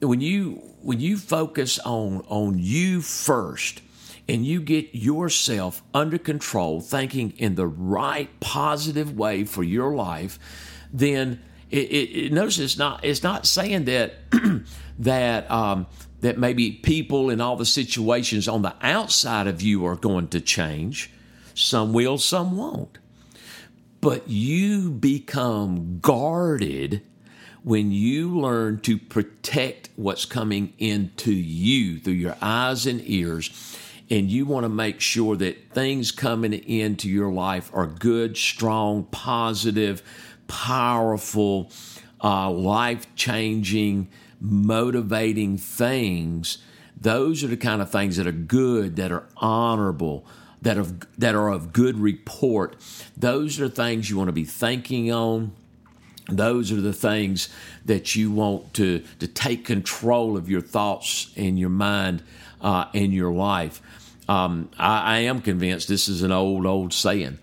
When 0.00 0.20
you 0.20 0.62
when 0.82 0.98
you 0.98 1.16
focus 1.16 1.78
on 1.78 2.24
on 2.28 2.58
you 2.58 3.02
first 3.02 3.80
and 4.28 4.44
you 4.44 4.60
get 4.60 4.94
yourself 4.94 5.82
under 5.94 6.18
control, 6.18 6.80
thinking 6.80 7.32
in 7.38 7.54
the 7.54 7.66
right 7.66 8.28
positive 8.40 9.16
way 9.16 9.44
for 9.44 9.62
your 9.62 9.94
life, 9.94 10.38
then 10.92 11.40
it, 11.70 11.90
it, 11.90 12.24
it, 12.26 12.32
notice 12.32 12.58
it's 12.58 12.76
not 12.76 13.04
it's 13.04 13.22
not 13.22 13.46
saying 13.46 13.84
that 13.84 14.14
that 14.98 15.50
um, 15.50 15.86
that 16.22 16.38
maybe 16.38 16.70
people 16.70 17.30
and 17.30 17.42
all 17.42 17.56
the 17.56 17.66
situations 17.66 18.48
on 18.48 18.62
the 18.62 18.74
outside 18.80 19.46
of 19.48 19.60
you 19.60 19.84
are 19.84 19.96
going 19.96 20.28
to 20.28 20.40
change. 20.40 21.10
Some 21.52 21.92
will, 21.92 22.16
some 22.16 22.56
won't. 22.56 22.98
But 24.00 24.28
you 24.28 24.90
become 24.90 25.98
guarded 26.00 27.02
when 27.64 27.90
you 27.92 28.38
learn 28.38 28.80
to 28.80 28.98
protect 28.98 29.90
what's 29.96 30.24
coming 30.24 30.72
into 30.78 31.32
you 31.32 31.98
through 31.98 32.14
your 32.14 32.36
eyes 32.40 32.86
and 32.86 33.00
ears. 33.04 33.76
And 34.08 34.30
you 34.30 34.46
want 34.46 34.64
to 34.64 34.68
make 34.68 35.00
sure 35.00 35.36
that 35.36 35.72
things 35.72 36.12
coming 36.12 36.52
into 36.52 37.08
your 37.08 37.32
life 37.32 37.70
are 37.74 37.86
good, 37.86 38.36
strong, 38.36 39.04
positive, 39.04 40.02
powerful, 40.46 41.70
uh, 42.22 42.50
life 42.50 43.06
changing, 43.16 44.08
motivating 44.42 45.56
things, 45.56 46.58
those 47.00 47.44
are 47.44 47.48
the 47.48 47.56
kind 47.56 47.80
of 47.80 47.90
things 47.90 48.16
that 48.16 48.26
are 48.26 48.32
good, 48.32 48.96
that 48.96 49.12
are 49.12 49.24
honorable, 49.36 50.26
that 50.60 50.76
are, 50.76 50.86
that 51.16 51.34
are 51.34 51.48
of 51.48 51.72
good 51.72 51.96
report. 51.98 52.76
Those 53.16 53.60
are 53.60 53.68
things 53.68 54.10
you 54.10 54.18
want 54.18 54.28
to 54.28 54.32
be 54.32 54.44
thinking 54.44 55.12
on. 55.12 55.52
Those 56.28 56.72
are 56.72 56.80
the 56.80 56.92
things 56.92 57.48
that 57.84 58.14
you 58.14 58.30
want 58.30 58.74
to, 58.74 59.02
to 59.20 59.26
take 59.28 59.64
control 59.64 60.36
of 60.36 60.48
your 60.48 60.60
thoughts 60.60 61.32
and 61.36 61.58
your 61.58 61.70
mind 61.70 62.22
uh, 62.60 62.86
and 62.94 63.12
your 63.12 63.32
life. 63.32 63.80
Um, 64.28 64.70
I, 64.78 65.16
I, 65.16 65.18
am 65.18 65.40
convinced 65.40 65.88
this 65.88 66.08
is 66.08 66.22
an 66.22 66.30
old, 66.30 66.64
old 66.64 66.92
saying. 66.92 67.38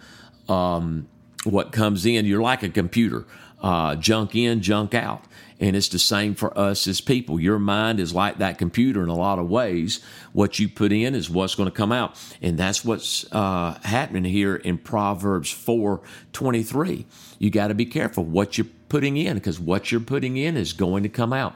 Um, 0.47 1.09
what 1.43 1.73
comes 1.73 2.05
in, 2.05 2.25
you're 2.25 2.41
like 2.41 2.63
a 2.63 2.69
computer, 2.69 3.25
uh, 3.61 3.95
junk 3.95 4.35
in, 4.35 4.61
junk 4.61 4.93
out. 4.93 5.23
And 5.61 5.75
it's 5.75 5.89
the 5.89 5.99
same 5.99 6.35
for 6.35 6.57
us 6.57 6.87
as 6.87 7.01
people. 7.01 7.37
Your 7.37 7.59
mind 7.59 7.99
is 7.99 8.13
like 8.13 8.37
that 8.37 8.57
computer 8.57 9.03
in 9.03 9.09
a 9.09 9.15
lot 9.15 9.39
of 9.39 9.49
ways. 9.49 10.01
What 10.31 10.57
you 10.57 10.69
put 10.69 10.93
in 10.93 11.13
is 11.13 11.29
what's 11.29 11.55
going 11.55 11.69
to 11.69 11.75
come 11.75 11.91
out. 11.91 12.17
And 12.41 12.57
that's 12.57 12.85
what's 12.85 13.29
uh, 13.33 13.77
happening 13.83 14.23
here 14.23 14.55
in 14.55 14.77
Proverbs 14.77 15.51
4 15.51 15.99
23. 16.31 17.05
You 17.39 17.49
got 17.49 17.67
to 17.67 17.73
be 17.73 17.85
careful 17.85 18.23
what 18.23 18.57
you're 18.57 18.67
putting 18.87 19.17
in 19.17 19.35
because 19.35 19.59
what 19.59 19.91
you're 19.91 19.99
putting 19.99 20.37
in 20.37 20.55
is 20.55 20.71
going 20.71 21.03
to 21.03 21.09
come 21.09 21.33
out. 21.33 21.55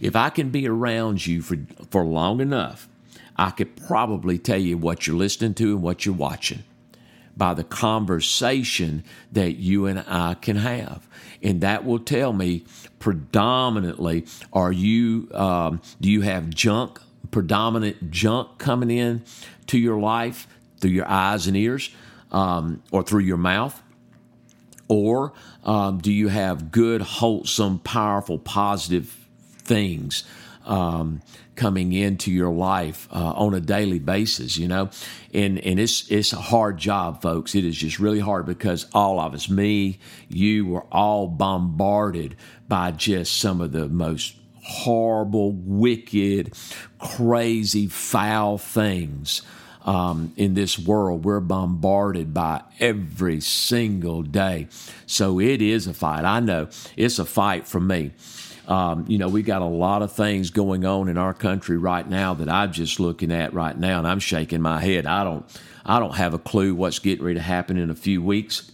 If 0.00 0.16
I 0.16 0.30
can 0.30 0.48
be 0.48 0.66
around 0.66 1.26
you 1.26 1.42
for, 1.42 1.58
for 1.90 2.02
long 2.04 2.40
enough, 2.40 2.88
I 3.36 3.50
could 3.50 3.76
probably 3.76 4.38
tell 4.38 4.58
you 4.58 4.78
what 4.78 5.06
you're 5.06 5.16
listening 5.16 5.54
to 5.54 5.74
and 5.74 5.82
what 5.82 6.06
you're 6.06 6.14
watching 6.14 6.64
by 7.36 7.54
the 7.54 7.64
conversation 7.64 9.04
that 9.32 9.56
you 9.56 9.86
and 9.86 10.04
I 10.06 10.34
can 10.34 10.56
have. 10.56 11.08
And 11.42 11.60
that 11.60 11.84
will 11.84 11.98
tell 11.98 12.32
me 12.32 12.64
predominantly 12.98 14.26
are 14.52 14.72
you, 14.72 15.28
um, 15.34 15.80
do 16.00 16.10
you 16.10 16.22
have 16.22 16.50
junk, 16.50 17.00
predominant 17.30 18.10
junk 18.10 18.58
coming 18.58 18.90
in 18.90 19.24
to 19.66 19.78
your 19.78 19.98
life 19.98 20.46
through 20.80 20.92
your 20.92 21.08
eyes 21.08 21.46
and 21.46 21.56
ears 21.56 21.90
um, 22.30 22.82
or 22.92 23.02
through 23.02 23.22
your 23.22 23.36
mouth? 23.36 23.80
Or 24.86 25.32
um, 25.64 25.98
do 25.98 26.12
you 26.12 26.28
have 26.28 26.70
good, 26.70 27.00
wholesome, 27.00 27.78
powerful, 27.80 28.38
positive 28.38 29.16
things? 29.58 30.24
Um, 30.64 31.20
coming 31.56 31.92
into 31.92 32.30
your 32.30 32.50
life 32.50 33.08
uh, 33.12 33.32
on 33.32 33.54
a 33.54 33.60
daily 33.60 33.98
basis, 33.98 34.56
you 34.56 34.68
know, 34.68 34.90
and 35.32 35.58
and 35.58 35.78
it's 35.78 36.10
it's 36.10 36.32
a 36.32 36.36
hard 36.36 36.78
job, 36.78 37.22
folks. 37.22 37.54
It 37.54 37.64
is 37.64 37.76
just 37.76 37.98
really 37.98 38.20
hard 38.20 38.46
because 38.46 38.86
all 38.92 39.20
of 39.20 39.34
us, 39.34 39.48
me, 39.48 39.98
you, 40.28 40.66
were 40.66 40.86
all 40.92 41.28
bombarded 41.28 42.36
by 42.68 42.90
just 42.92 43.38
some 43.38 43.60
of 43.60 43.72
the 43.72 43.88
most 43.88 44.36
horrible, 44.62 45.52
wicked, 45.52 46.54
crazy, 46.98 47.86
foul 47.86 48.58
things. 48.58 49.42
Um, 49.86 50.32
in 50.38 50.54
this 50.54 50.78
world. 50.78 51.26
We're 51.26 51.40
bombarded 51.40 52.32
by 52.32 52.62
every 52.80 53.42
single 53.42 54.22
day. 54.22 54.68
So 55.04 55.38
it 55.38 55.60
is 55.60 55.86
a 55.86 55.92
fight. 55.92 56.24
I 56.24 56.40
know 56.40 56.68
it's 56.96 57.18
a 57.18 57.26
fight 57.26 57.68
for 57.68 57.80
me. 57.80 58.12
Um, 58.66 59.04
you 59.08 59.18
know, 59.18 59.28
we've 59.28 59.44
got 59.44 59.62
a 59.62 59.66
lot 59.66 60.02
of 60.02 60.12
things 60.12 60.50
going 60.50 60.84
on 60.84 61.08
in 61.08 61.18
our 61.18 61.34
country 61.34 61.76
right 61.76 62.08
now 62.08 62.34
that 62.34 62.48
I'm 62.48 62.72
just 62.72 62.98
looking 62.98 63.30
at 63.30 63.52
right 63.52 63.76
now, 63.76 63.98
and 63.98 64.06
I'm 64.06 64.20
shaking 64.20 64.62
my 64.62 64.80
head. 64.80 65.06
I 65.06 65.24
don't, 65.24 65.44
I 65.84 65.98
don't 65.98 66.14
have 66.14 66.32
a 66.34 66.38
clue 66.38 66.74
what's 66.74 66.98
getting 66.98 67.24
ready 67.24 67.38
to 67.38 67.42
happen 67.42 67.76
in 67.76 67.90
a 67.90 67.94
few 67.94 68.22
weeks. 68.22 68.70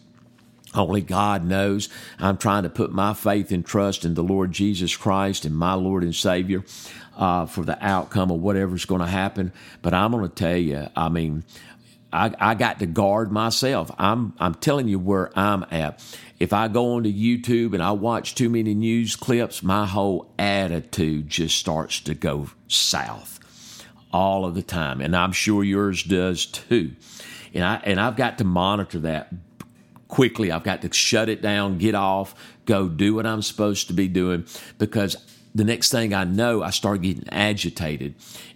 Only 0.74 1.00
God 1.00 1.44
knows. 1.44 1.88
I'm 2.20 2.36
trying 2.36 2.62
to 2.62 2.68
put 2.68 2.92
my 2.92 3.12
faith 3.14 3.50
and 3.50 3.66
trust 3.66 4.04
in 4.04 4.14
the 4.14 4.22
Lord 4.22 4.52
Jesus 4.52 4.96
Christ 4.96 5.44
and 5.44 5.56
my 5.56 5.74
Lord 5.74 6.04
and 6.04 6.14
Savior 6.14 6.62
uh, 7.16 7.46
for 7.46 7.64
the 7.64 7.76
outcome 7.84 8.30
of 8.30 8.40
whatever's 8.40 8.84
going 8.84 9.00
to 9.00 9.06
happen. 9.06 9.52
But 9.82 9.94
I'm 9.94 10.12
going 10.12 10.28
to 10.28 10.34
tell 10.34 10.56
you, 10.56 10.86
I 10.94 11.08
mean, 11.08 11.44
I, 12.12 12.32
I 12.38 12.54
got 12.54 12.78
to 12.80 12.86
guard 12.86 13.30
myself. 13.30 13.90
I'm 13.98 14.34
I'm 14.38 14.54
telling 14.54 14.88
you 14.88 14.98
where 14.98 15.30
I'm 15.38 15.64
at. 15.70 16.04
If 16.38 16.52
I 16.52 16.68
go 16.68 16.94
onto 16.94 17.12
YouTube 17.12 17.74
and 17.74 17.82
I 17.82 17.92
watch 17.92 18.34
too 18.34 18.48
many 18.48 18.74
news 18.74 19.14
clips, 19.14 19.62
my 19.62 19.86
whole 19.86 20.32
attitude 20.38 21.28
just 21.28 21.56
starts 21.56 22.00
to 22.00 22.14
go 22.14 22.50
south 22.68 23.38
all 24.12 24.44
of 24.44 24.54
the 24.54 24.62
time, 24.62 25.00
and 25.00 25.14
I'm 25.14 25.32
sure 25.32 25.62
yours 25.62 26.02
does 26.02 26.46
too. 26.46 26.92
And 27.54 27.64
I 27.64 27.76
and 27.84 28.00
I've 28.00 28.16
got 28.16 28.38
to 28.38 28.44
monitor 28.44 29.00
that 29.00 29.32
quickly. 30.08 30.50
I've 30.50 30.64
got 30.64 30.82
to 30.82 30.92
shut 30.92 31.28
it 31.28 31.42
down, 31.42 31.78
get 31.78 31.94
off, 31.94 32.34
go 32.66 32.88
do 32.88 33.14
what 33.14 33.26
I'm 33.26 33.42
supposed 33.42 33.86
to 33.88 33.92
be 33.92 34.08
doing 34.08 34.46
because 34.78 35.16
the 35.54 35.64
next 35.64 35.90
thing 35.90 36.14
I 36.14 36.24
know, 36.24 36.62
I 36.62 36.70
start 36.70 37.02
getting 37.02 37.28
agitated 37.30 38.14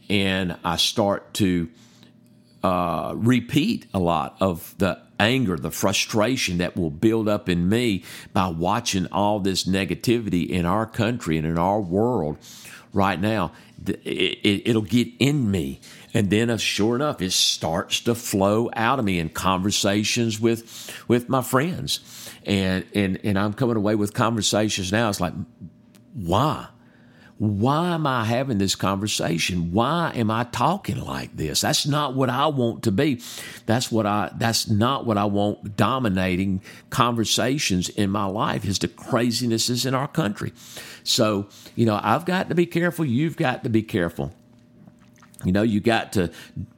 and 0.08 0.56
I 0.64 0.76
start 0.76 1.34
to 1.34 1.68
uh, 2.64 3.12
repeat 3.14 3.86
a 3.92 3.98
lot 3.98 4.36
of 4.40 4.74
the 4.78 4.98
anger, 5.20 5.58
the 5.58 5.70
frustration 5.70 6.58
that 6.58 6.76
will 6.76 6.90
build 6.90 7.28
up 7.28 7.50
in 7.50 7.68
me 7.68 8.02
by 8.32 8.48
watching 8.48 9.06
all 9.12 9.38
this 9.38 9.64
negativity 9.64 10.48
in 10.48 10.64
our 10.64 10.86
country 10.86 11.36
and 11.36 11.46
in 11.46 11.58
our 11.58 11.78
world 11.78 12.38
right 12.94 13.20
now. 13.20 13.52
It, 13.86 14.74
will 14.74 14.80
get 14.80 15.08
in 15.18 15.50
me. 15.50 15.78
And 16.14 16.30
then, 16.30 16.48
uh, 16.48 16.56
sure 16.56 16.96
enough, 16.96 17.20
it 17.20 17.32
starts 17.32 18.00
to 18.00 18.14
flow 18.14 18.70
out 18.74 18.98
of 18.98 19.04
me 19.04 19.18
in 19.18 19.28
conversations 19.28 20.40
with 20.40 20.90
with 21.06 21.28
my 21.28 21.42
friends, 21.42 22.00
and 22.46 22.86
and 22.94 23.20
and 23.24 23.38
I'm 23.38 23.52
coming 23.52 23.76
away 23.76 23.94
with 23.94 24.14
conversations 24.14 24.90
now. 24.90 25.10
It's 25.10 25.20
like, 25.20 25.34
why? 26.14 26.68
Why 27.38 27.94
am 27.94 28.06
I 28.06 28.24
having 28.24 28.58
this 28.58 28.76
conversation? 28.76 29.72
Why 29.72 30.12
am 30.14 30.30
I 30.30 30.44
talking 30.44 31.00
like 31.00 31.36
this? 31.36 31.62
That's 31.62 31.84
not 31.84 32.14
what 32.14 32.30
I 32.30 32.46
want 32.46 32.84
to 32.84 32.92
be. 32.92 33.20
That's 33.66 33.90
what 33.90 34.06
I 34.06 34.30
that's 34.36 34.68
not 34.68 35.04
what 35.04 35.18
I 35.18 35.24
want 35.24 35.76
dominating 35.76 36.62
conversations 36.90 37.88
in 37.88 38.10
my 38.10 38.26
life 38.26 38.64
is 38.64 38.78
the 38.78 38.88
crazinesses 38.88 39.84
in 39.84 39.94
our 39.94 40.06
country. 40.06 40.52
So, 41.02 41.48
you 41.74 41.86
know, 41.86 41.98
I've 42.00 42.24
got 42.24 42.48
to 42.50 42.54
be 42.54 42.66
careful, 42.66 43.04
you've 43.04 43.36
got 43.36 43.64
to 43.64 43.68
be 43.68 43.82
careful. 43.82 44.32
You 45.44 45.52
know, 45.52 45.62
you 45.62 45.80
got 45.80 46.12
to 46.14 46.30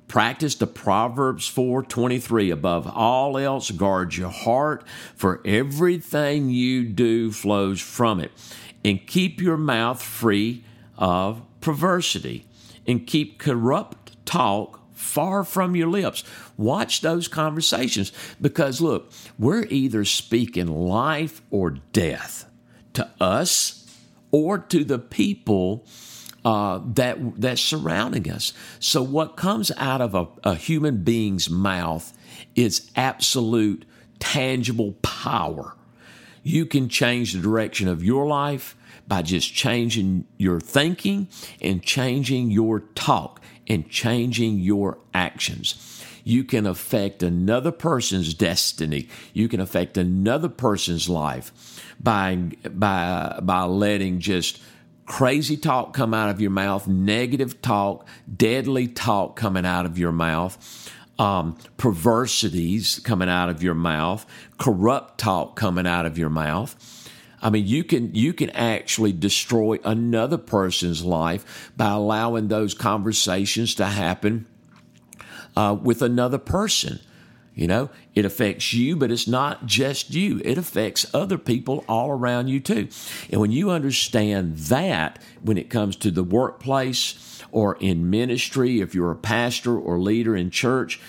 practice 0.08 0.54
the 0.54 0.66
Proverbs 0.66 1.50
4:23 1.50 2.50
above 2.50 2.86
all 2.86 3.36
else 3.36 3.70
guard 3.70 4.16
your 4.16 4.30
heart 4.30 4.88
for 5.14 5.42
everything 5.44 6.48
you 6.48 6.84
do 6.84 7.30
flows 7.30 7.80
from 7.80 8.20
it 8.20 8.32
and 8.87 9.05
keep 9.05 9.40
your 9.40 9.57
mouth 9.57 10.00
free 10.00 10.62
of 10.97 11.43
perversity, 11.61 12.47
and 12.87 13.05
keep 13.05 13.37
corrupt 13.37 14.25
talk 14.25 14.81
far 14.95 15.43
from 15.43 15.75
your 15.75 15.88
lips. 15.88 16.23
Watch 16.57 17.00
those 17.00 17.26
conversations 17.26 18.12
because, 18.40 18.81
look, 18.81 19.12
we're 19.40 19.66
either 19.71 20.05
speaking 20.05 20.69
life 20.69 21.43
or 21.50 21.71
death 21.71 22.49
to 22.93 23.11
us 23.21 24.00
or 24.31 24.57
to 24.57 24.85
the 24.85 25.00
people 25.00 25.85
uh, 26.45 26.81
that 26.95 27.40
that's 27.40 27.61
surrounding 27.61 28.31
us. 28.31 28.52
So, 28.78 29.02
what 29.02 29.37
comes 29.37 29.73
out 29.78 30.00
of 30.00 30.15
a, 30.15 30.28
a 30.45 30.54
human 30.54 31.02
being's 31.02 31.50
mouth 31.50 32.17
is 32.54 32.89
absolute, 32.95 33.84
tangible 34.21 34.93
power. 35.02 35.75
You 36.45 36.65
can 36.65 36.89
change 36.89 37.32
the 37.32 37.41
direction 37.41 37.89
of 37.89 38.04
your 38.04 38.28
life 38.28 38.75
by 39.06 39.23
just 39.23 39.52
changing 39.52 40.26
your 40.36 40.60
thinking 40.60 41.28
and 41.60 41.82
changing 41.82 42.50
your 42.50 42.80
talk 42.80 43.40
and 43.69 43.88
changing 43.88 44.58
your 44.58 44.99
actions. 45.14 46.02
You 46.25 46.42
can 46.42 46.66
affect 46.66 47.23
another 47.23 47.71
person's 47.71 48.34
destiny. 48.34 49.08
You 49.32 49.49
can 49.49 49.60
affect 49.60 49.97
another 49.97 50.49
person's 50.49 51.08
life 51.08 51.52
by 52.00 52.36
by 52.69 53.38
by 53.42 53.62
letting 53.62 54.19
just 54.19 54.60
crazy 55.06 55.56
talk 55.56 55.95
come 55.95 56.12
out 56.12 56.30
of 56.30 56.40
your 56.40 56.50
mouth, 56.50 56.88
negative 56.88 57.62
talk, 57.62 58.08
deadly 58.34 58.88
talk 58.88 59.36
coming 59.36 59.64
out 59.64 59.86
of 59.86 59.99
your 59.99 60.10
mouth 60.10 60.92
um, 61.19 61.56
perversities 61.76 63.00
coming 63.00 63.28
out 63.28 63.49
of 63.49 63.62
your 63.62 63.75
mouth, 63.75 64.26
corrupt 64.58 65.19
talk 65.19 65.56
coming 65.56 65.86
out 65.86 66.06
of 66.06 66.19
your 66.19 66.28
mouth. 66.30 66.76
I 67.47 67.50
mean, 67.50 67.69
you 67.69 67.85
can 67.85 68.13
you 68.13 68.32
can 68.32 68.50
actually 68.50 69.13
destroy 69.13 69.78
another 69.85 70.37
person's 70.37 71.04
life 71.04 71.71
by 71.76 71.91
allowing 71.91 72.49
those 72.49 72.75
conversations 72.75 73.76
to 73.76 73.85
happen 73.87 74.47
uh, 75.56 75.76
with 75.80 76.02
another 76.02 76.39
person. 76.39 76.99
You 77.54 77.69
know, 77.69 77.91
it 78.17 78.25
affects 78.25 78.73
you, 78.73 78.97
but 78.97 79.13
it's 79.13 79.28
not 79.28 79.65
just 79.65 80.13
you. 80.13 80.41
It 80.45 80.59
affects 80.59 81.06
other 81.15 81.39
people 81.39 81.85
all 81.89 82.11
around 82.11 82.49
you 82.49 82.59
too. 82.59 82.89
And 83.30 83.41
when 83.41 83.52
you 83.52 83.71
understand 83.71 84.56
that, 84.56 85.23
when 85.41 85.56
it 85.56 85.71
comes 85.71 85.95
to 85.99 86.11
the 86.11 86.25
workplace, 86.25 87.45
or 87.52 87.76
in 87.78 88.11
ministry, 88.11 88.80
if 88.80 88.93
you're 88.93 89.13
a 89.13 89.17
pastor 89.17 89.78
or 89.78 90.00
leader 90.00 90.35
in 90.35 90.50
church, 90.50 91.00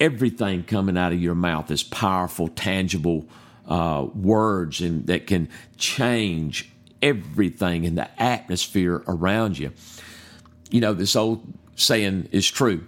everything 0.00 0.64
coming 0.64 0.98
out 0.98 1.12
of 1.12 1.22
your 1.22 1.36
mouth 1.36 1.70
is 1.70 1.84
powerful, 1.84 2.48
tangible 2.48 3.28
uh, 3.66 4.06
words 4.14 4.80
and 4.80 5.06
that 5.06 5.26
can 5.26 5.48
change 5.76 6.70
everything 7.00 7.84
in 7.84 7.94
the 7.94 8.22
atmosphere 8.22 9.02
around 9.06 9.58
you. 9.58 9.72
You 10.70 10.80
know, 10.80 10.94
this 10.94 11.16
old 11.16 11.42
saying 11.76 12.28
is 12.32 12.48
true. 12.48 12.86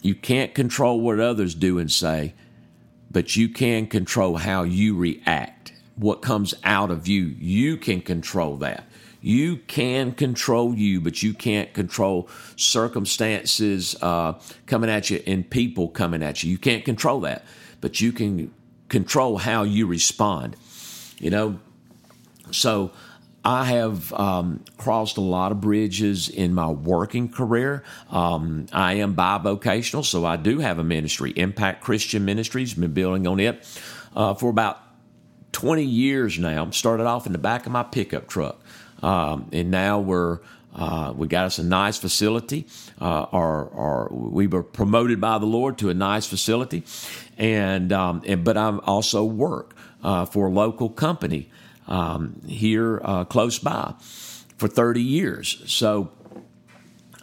You 0.00 0.14
can't 0.14 0.54
control 0.54 1.00
what 1.00 1.20
others 1.20 1.54
do 1.54 1.78
and 1.78 1.90
say, 1.90 2.34
but 3.10 3.36
you 3.36 3.48
can 3.48 3.86
control 3.86 4.36
how 4.36 4.64
you 4.64 4.96
react. 4.96 5.72
What 5.96 6.22
comes 6.22 6.54
out 6.64 6.90
of 6.90 7.06
you, 7.06 7.36
you 7.38 7.76
can 7.76 8.00
control 8.00 8.56
that. 8.58 8.84
You 9.20 9.58
can 9.58 10.12
control 10.12 10.74
you, 10.74 11.00
but 11.00 11.22
you 11.22 11.32
can't 11.32 11.72
control 11.72 12.28
circumstances 12.56 13.94
uh, 14.02 14.40
coming 14.66 14.90
at 14.90 15.10
you 15.10 15.22
and 15.26 15.48
people 15.48 15.88
coming 15.88 16.24
at 16.24 16.42
you. 16.42 16.50
You 16.50 16.58
can't 16.58 16.84
control 16.84 17.20
that, 17.20 17.44
but 17.80 18.00
you 18.00 18.10
can 18.10 18.52
control 18.92 19.38
how 19.38 19.64
you 19.64 19.86
respond. 19.86 20.54
You 21.18 21.30
know, 21.30 21.58
so 22.52 22.92
I 23.44 23.64
have 23.64 24.12
um, 24.12 24.62
crossed 24.76 25.16
a 25.16 25.22
lot 25.22 25.50
of 25.50 25.60
bridges 25.60 26.28
in 26.28 26.54
my 26.54 26.68
working 26.68 27.28
career. 27.28 27.82
Um, 28.10 28.66
I 28.72 28.94
am 28.94 29.16
bivocational, 29.16 30.04
so 30.04 30.24
I 30.24 30.36
do 30.36 30.60
have 30.60 30.78
a 30.78 30.84
ministry, 30.84 31.32
Impact 31.32 31.82
Christian 31.82 32.24
Ministries. 32.24 32.74
Been 32.74 32.92
building 32.92 33.26
on 33.26 33.40
it 33.40 33.66
uh, 34.14 34.34
for 34.34 34.50
about 34.50 34.80
20 35.52 35.82
years 35.82 36.38
now. 36.38 36.70
Started 36.70 37.06
off 37.06 37.26
in 37.26 37.32
the 37.32 37.38
back 37.38 37.66
of 37.66 37.72
my 37.72 37.82
pickup 37.82 38.28
truck. 38.28 38.60
Um, 39.02 39.48
and 39.52 39.70
now 39.70 39.98
we're 39.98 40.40
uh, 40.74 41.12
we 41.16 41.26
got 41.26 41.46
us 41.46 41.58
a 41.58 41.64
nice 41.64 41.98
facility. 41.98 42.66
Uh, 43.00 43.26
our, 43.32 44.08
we 44.12 44.46
were 44.46 44.62
promoted 44.62 45.20
by 45.20 45.38
the 45.38 45.46
Lord 45.46 45.78
to 45.78 45.90
a 45.90 45.94
nice 45.94 46.26
facility, 46.26 46.84
and, 47.36 47.92
um, 47.92 48.22
and 48.26 48.44
but 48.44 48.56
I 48.56 48.76
also 48.78 49.24
work 49.24 49.76
uh, 50.02 50.24
for 50.24 50.46
a 50.46 50.50
local 50.50 50.88
company 50.88 51.50
um, 51.88 52.40
here 52.46 53.00
uh, 53.04 53.24
close 53.24 53.58
by 53.58 53.94
for 54.56 54.68
30 54.68 55.02
years. 55.02 55.62
So 55.66 56.10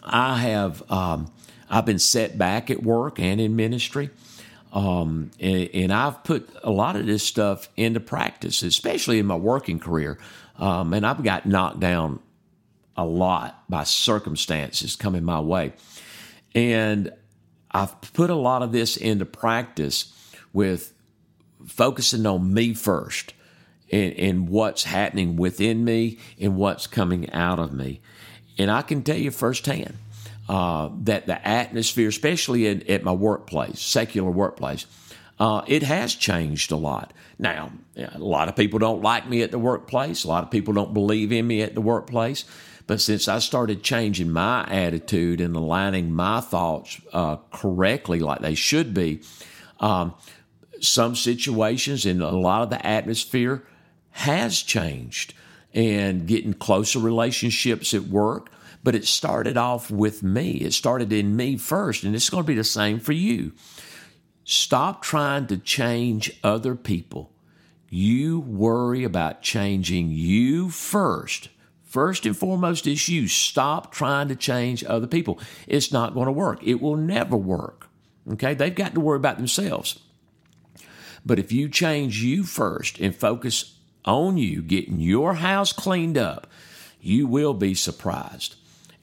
I 0.04 0.38
have 0.38 0.88
um, 0.90 1.30
I've 1.68 1.86
been 1.86 1.98
set 1.98 2.36
back 2.36 2.70
at 2.70 2.82
work 2.82 3.18
and 3.18 3.40
in 3.40 3.56
ministry. 3.56 4.10
Um, 4.72 5.32
and, 5.40 5.68
and, 5.74 5.92
I've 5.92 6.22
put 6.22 6.48
a 6.62 6.70
lot 6.70 6.94
of 6.94 7.04
this 7.04 7.24
stuff 7.24 7.68
into 7.76 7.98
practice, 7.98 8.62
especially 8.62 9.18
in 9.18 9.26
my 9.26 9.34
working 9.34 9.80
career. 9.80 10.16
Um, 10.60 10.94
and 10.94 11.04
I've 11.04 11.24
got 11.24 11.44
knocked 11.44 11.80
down 11.80 12.20
a 13.00 13.04
lot 13.04 13.64
by 13.66 13.82
circumstances 13.82 14.94
coming 14.94 15.24
my 15.24 15.40
way. 15.40 15.72
And 16.54 17.10
I've 17.70 17.98
put 18.12 18.28
a 18.28 18.34
lot 18.34 18.62
of 18.62 18.72
this 18.72 18.98
into 18.98 19.24
practice 19.24 20.12
with 20.52 20.92
focusing 21.66 22.26
on 22.26 22.52
me 22.52 22.74
first 22.74 23.32
and, 23.90 24.12
and 24.14 24.48
what's 24.50 24.84
happening 24.84 25.36
within 25.36 25.82
me 25.82 26.18
and 26.38 26.56
what's 26.56 26.86
coming 26.86 27.32
out 27.32 27.58
of 27.58 27.72
me. 27.72 28.02
And 28.58 28.70
I 28.70 28.82
can 28.82 29.02
tell 29.02 29.16
you 29.16 29.30
firsthand 29.30 29.96
uh, 30.46 30.90
that 31.04 31.26
the 31.26 31.46
atmosphere, 31.46 32.08
especially 32.08 32.66
in, 32.66 32.82
at 32.90 33.02
my 33.02 33.12
workplace, 33.12 33.80
secular 33.80 34.30
workplace, 34.30 34.84
uh, 35.38 35.62
it 35.66 35.82
has 35.84 36.14
changed 36.14 36.70
a 36.70 36.76
lot. 36.76 37.14
Now, 37.38 37.72
a 37.96 38.18
lot 38.18 38.50
of 38.50 38.56
people 38.56 38.78
don't 38.78 39.00
like 39.00 39.26
me 39.26 39.40
at 39.40 39.52
the 39.52 39.58
workplace. 39.58 40.24
A 40.24 40.28
lot 40.28 40.44
of 40.44 40.50
people 40.50 40.74
don't 40.74 40.92
believe 40.92 41.32
in 41.32 41.46
me 41.46 41.62
at 41.62 41.74
the 41.74 41.80
workplace. 41.80 42.44
But 42.90 43.00
since 43.00 43.28
I 43.28 43.38
started 43.38 43.84
changing 43.84 44.32
my 44.32 44.68
attitude 44.68 45.40
and 45.40 45.54
aligning 45.54 46.12
my 46.12 46.40
thoughts 46.40 47.00
uh, 47.12 47.36
correctly, 47.52 48.18
like 48.18 48.40
they 48.40 48.56
should 48.56 48.92
be, 48.92 49.20
um, 49.78 50.14
some 50.80 51.14
situations 51.14 52.04
and 52.04 52.20
a 52.20 52.32
lot 52.32 52.62
of 52.62 52.70
the 52.70 52.84
atmosphere 52.84 53.62
has 54.10 54.58
changed 54.60 55.34
and 55.72 56.26
getting 56.26 56.52
closer 56.52 56.98
relationships 56.98 57.94
at 57.94 58.08
work. 58.08 58.50
But 58.82 58.96
it 58.96 59.06
started 59.06 59.56
off 59.56 59.92
with 59.92 60.24
me. 60.24 60.54
It 60.54 60.72
started 60.72 61.12
in 61.12 61.36
me 61.36 61.58
first, 61.58 62.02
and 62.02 62.16
it's 62.16 62.28
going 62.28 62.42
to 62.42 62.48
be 62.48 62.56
the 62.56 62.64
same 62.64 62.98
for 62.98 63.12
you. 63.12 63.52
Stop 64.42 65.00
trying 65.00 65.46
to 65.46 65.58
change 65.58 66.40
other 66.42 66.74
people. 66.74 67.30
You 67.88 68.40
worry 68.40 69.04
about 69.04 69.42
changing 69.42 70.08
you 70.10 70.70
first. 70.70 71.50
First 71.90 72.24
and 72.24 72.36
foremost 72.36 72.86
is 72.86 73.08
you. 73.08 73.26
Stop 73.26 73.90
trying 73.90 74.28
to 74.28 74.36
change 74.36 74.84
other 74.84 75.08
people. 75.08 75.40
It's 75.66 75.90
not 75.90 76.14
going 76.14 76.26
to 76.26 76.32
work. 76.32 76.62
It 76.62 76.80
will 76.80 76.94
never 76.94 77.36
work. 77.36 77.88
Okay? 78.32 78.54
They've 78.54 78.72
got 78.72 78.94
to 78.94 79.00
worry 79.00 79.16
about 79.16 79.38
themselves. 79.38 79.98
But 81.26 81.40
if 81.40 81.50
you 81.50 81.68
change 81.68 82.22
you 82.22 82.44
first 82.44 83.00
and 83.00 83.12
focus 83.12 83.74
on 84.04 84.36
you 84.36 84.62
getting 84.62 85.00
your 85.00 85.34
house 85.34 85.72
cleaned 85.72 86.16
up, 86.16 86.46
you 87.00 87.26
will 87.26 87.54
be 87.54 87.74
surprised 87.74 88.54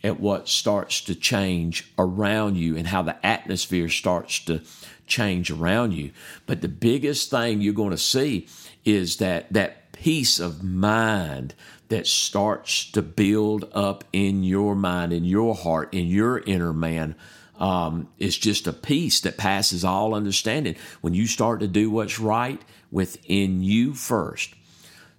at 0.01 0.21
what 0.21 0.47
starts 0.47 1.01
to 1.01 1.13
change 1.13 1.91
around 1.99 2.55
you 2.55 2.77
and 2.77 2.87
how 2.87 3.01
the 3.01 3.25
atmosphere 3.25 3.89
starts 3.89 4.39
to 4.45 4.61
change 5.07 5.51
around 5.51 5.91
you. 5.91 6.11
But 6.45 6.61
the 6.61 6.69
biggest 6.69 7.29
thing 7.31 7.59
you're 7.59 7.73
going 7.73 7.91
to 7.91 7.97
see 7.97 8.47
is 8.85 9.17
that 9.17 9.51
that 9.51 9.86
peace 9.99 10.39
of 10.39 10.63
mind 10.63 11.55
that 11.89 12.05
starts 12.05 12.91
to 12.91 13.01
build 13.01 13.69
up 13.73 14.03
in 14.13 14.43
your 14.43 14.75
mind, 14.75 15.11
in 15.11 15.25
your 15.25 15.55
heart, 15.55 15.93
in 15.93 16.07
your 16.07 16.39
inner 16.39 16.73
man. 16.73 17.15
Um, 17.57 18.07
it's 18.19 18.37
just 18.37 18.67
a 18.67 18.73
peace 18.73 19.21
that 19.21 19.37
passes 19.37 19.83
all 19.83 20.13
understanding 20.13 20.75
when 21.01 21.13
you 21.13 21.25
start 21.25 21.61
to 21.61 21.67
do 21.67 21.89
what's 21.89 22.19
right 22.19 22.61
within 22.91 23.63
you 23.63 23.93
first. 23.93 24.53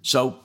So, 0.03 0.39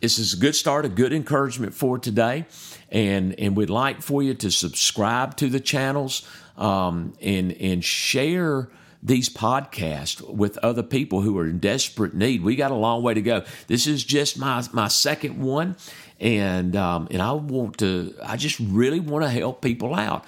this 0.00 0.18
is 0.18 0.34
a 0.34 0.36
good 0.36 0.54
start, 0.54 0.84
a 0.84 0.90
good 0.90 1.12
encouragement 1.14 1.72
for 1.72 1.98
today, 1.98 2.44
and 2.90 3.38
and 3.38 3.56
we'd 3.56 3.70
like 3.70 4.02
for 4.02 4.22
you 4.22 4.34
to 4.34 4.50
subscribe 4.50 5.36
to 5.36 5.48
the 5.48 5.60
channels 5.60 6.28
um, 6.58 7.14
and 7.22 7.52
and 7.52 7.82
share 7.82 8.68
these 9.04 9.28
podcasts 9.28 10.20
with 10.26 10.56
other 10.58 10.82
people 10.82 11.20
who 11.20 11.38
are 11.38 11.46
in 11.46 11.58
desperate 11.58 12.14
need. 12.14 12.42
We 12.42 12.56
got 12.56 12.70
a 12.70 12.76
long 12.76 13.02
way 13.02 13.12
to 13.12 13.22
go. 13.22 13.44
This 13.66 13.86
is 13.86 14.02
just 14.02 14.38
my 14.38 14.64
my 14.72 14.88
second 14.88 15.40
one, 15.40 15.76
and 16.18 16.74
um, 16.74 17.08
and 17.10 17.20
I 17.20 17.32
want 17.32 17.78
to. 17.78 18.14
I 18.22 18.36
just 18.36 18.58
really 18.58 19.00
want 19.00 19.24
to 19.24 19.30
help 19.30 19.60
people 19.60 19.94
out. 19.94 20.24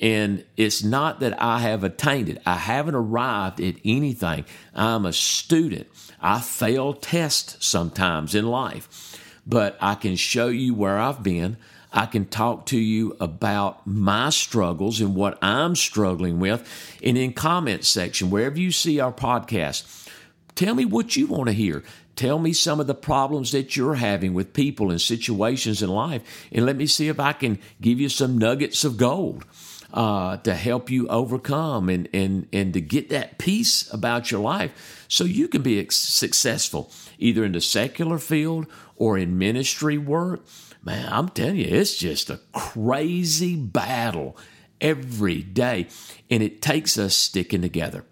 And 0.00 0.44
it's 0.56 0.82
not 0.82 1.20
that 1.20 1.40
I 1.40 1.60
have 1.60 1.84
attained 1.84 2.28
it. 2.28 2.42
I 2.44 2.56
haven't 2.56 2.96
arrived 2.96 3.60
at 3.60 3.76
anything. 3.84 4.44
I'm 4.74 5.06
a 5.06 5.12
student. 5.12 5.86
I 6.20 6.40
fail 6.40 6.92
tests 6.92 7.64
sometimes 7.64 8.34
in 8.34 8.46
life, 8.46 9.20
but 9.46 9.76
I 9.80 9.94
can 9.94 10.16
show 10.16 10.48
you 10.48 10.74
where 10.74 10.98
I've 10.98 11.22
been. 11.22 11.56
I 11.92 12.06
can 12.06 12.26
talk 12.26 12.66
to 12.66 12.78
you 12.78 13.16
about 13.20 13.86
my 13.86 14.30
struggles 14.30 15.00
and 15.00 15.14
what 15.14 15.38
I'm 15.42 15.76
struggling 15.76 16.40
with. 16.40 16.66
And 17.02 17.18
in 17.18 17.32
comment 17.32 17.84
section, 17.84 18.30
wherever 18.30 18.58
you 18.58 18.72
see 18.72 18.98
our 18.98 19.12
podcast, 19.12 20.08
tell 20.54 20.74
me 20.74 20.84
what 20.84 21.16
you 21.16 21.26
want 21.26 21.48
to 21.48 21.52
hear. 21.52 21.82
Tell 22.16 22.38
me 22.38 22.52
some 22.52 22.80
of 22.80 22.86
the 22.86 22.94
problems 22.94 23.52
that 23.52 23.76
you're 23.76 23.94
having 23.94 24.34
with 24.34 24.52
people 24.52 24.90
and 24.90 25.00
situations 25.00 25.82
in 25.82 25.88
life, 25.88 26.22
and 26.52 26.66
let 26.66 26.76
me 26.76 26.86
see 26.86 27.08
if 27.08 27.18
I 27.18 27.32
can 27.32 27.58
give 27.80 28.00
you 28.00 28.10
some 28.10 28.36
nuggets 28.36 28.84
of 28.84 28.98
gold 28.98 29.46
uh, 29.92 30.36
to 30.38 30.54
help 30.54 30.90
you 30.90 31.08
overcome 31.08 31.88
and, 31.88 32.08
and, 32.12 32.48
and 32.52 32.74
to 32.74 32.80
get 32.80 33.08
that 33.10 33.38
peace 33.38 33.92
about 33.92 34.30
your 34.30 34.40
life 34.40 35.04
so 35.08 35.24
you 35.24 35.48
can 35.48 35.62
be 35.62 35.86
successful 35.90 36.90
either 37.18 37.44
in 37.44 37.52
the 37.52 37.60
secular 37.60 38.18
field 38.18 38.66
or 38.96 39.18
in 39.18 39.38
ministry 39.38 39.98
work 39.98 40.40
man, 40.84 41.08
I'm 41.10 41.28
telling 41.28 41.56
you, 41.56 41.68
it's 41.68 41.96
just 41.96 42.30
a 42.30 42.40
crazy 42.52 43.56
battle 43.56 44.36
every 44.80 45.42
day. 45.42 45.88
And 46.30 46.42
it 46.42 46.60
takes 46.60 46.98
us 46.98 47.14
sticking 47.14 47.62
together. 47.62 48.04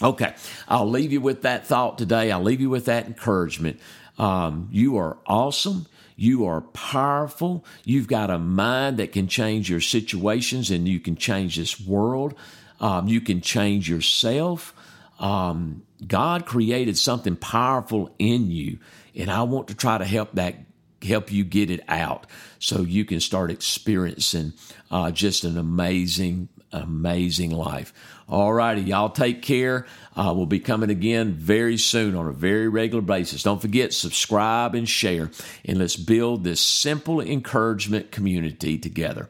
Okay, 0.00 0.34
I'll 0.68 0.88
leave 0.88 1.12
you 1.12 1.20
with 1.20 1.42
that 1.42 1.66
thought 1.66 1.98
today. 1.98 2.30
I'll 2.30 2.42
leave 2.42 2.60
you 2.60 2.70
with 2.70 2.84
that 2.84 3.06
encouragement. 3.06 3.80
Um, 4.16 4.68
you 4.70 4.96
are 4.96 5.18
awesome. 5.26 5.86
You 6.14 6.46
are 6.46 6.60
powerful. 6.60 7.64
You've 7.84 8.08
got 8.08 8.30
a 8.30 8.38
mind 8.38 8.98
that 8.98 9.12
can 9.12 9.28
change 9.28 9.68
your 9.70 9.80
situations 9.80 10.70
and 10.70 10.86
you 10.86 11.00
can 11.00 11.16
change 11.16 11.56
this 11.56 11.80
world. 11.80 12.34
Um, 12.80 13.08
you 13.08 13.20
can 13.20 13.40
change 13.40 13.88
yourself. 13.90 14.72
Um, 15.18 15.82
God 16.06 16.46
created 16.46 16.96
something 16.96 17.34
powerful 17.34 18.14
in 18.18 18.52
you, 18.52 18.78
and 19.16 19.30
I 19.30 19.42
want 19.42 19.68
to 19.68 19.74
try 19.74 19.98
to 19.98 20.04
help 20.04 20.32
that 20.34 20.54
help 21.02 21.30
you 21.32 21.44
get 21.44 21.70
it 21.70 21.80
out 21.88 22.26
so 22.58 22.82
you 22.82 23.04
can 23.04 23.20
start 23.20 23.50
experiencing 23.50 24.52
uh, 24.90 25.10
just 25.10 25.44
an 25.44 25.58
amazing, 25.58 26.48
amazing 26.72 27.50
life. 27.50 27.92
All 28.28 28.52
righty, 28.52 28.82
y'all 28.82 29.10
take 29.10 29.40
care. 29.42 29.86
Uh, 30.14 30.32
we'll 30.36 30.46
be 30.46 30.60
coming 30.60 30.90
again 30.90 31.32
very 31.32 31.78
soon 31.78 32.14
on 32.14 32.26
a 32.26 32.32
very 32.32 32.68
regular 32.68 33.02
basis. 33.02 33.42
Don't 33.42 33.62
forget, 33.62 33.94
subscribe 33.94 34.74
and 34.74 34.88
share, 34.88 35.30
and 35.64 35.78
let's 35.78 35.96
build 35.96 36.44
this 36.44 36.60
simple 36.60 37.20
encouragement 37.20 38.10
community 38.10 38.76
together. 38.76 39.28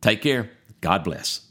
Take 0.00 0.22
care. 0.22 0.50
God 0.80 1.04
bless. 1.04 1.47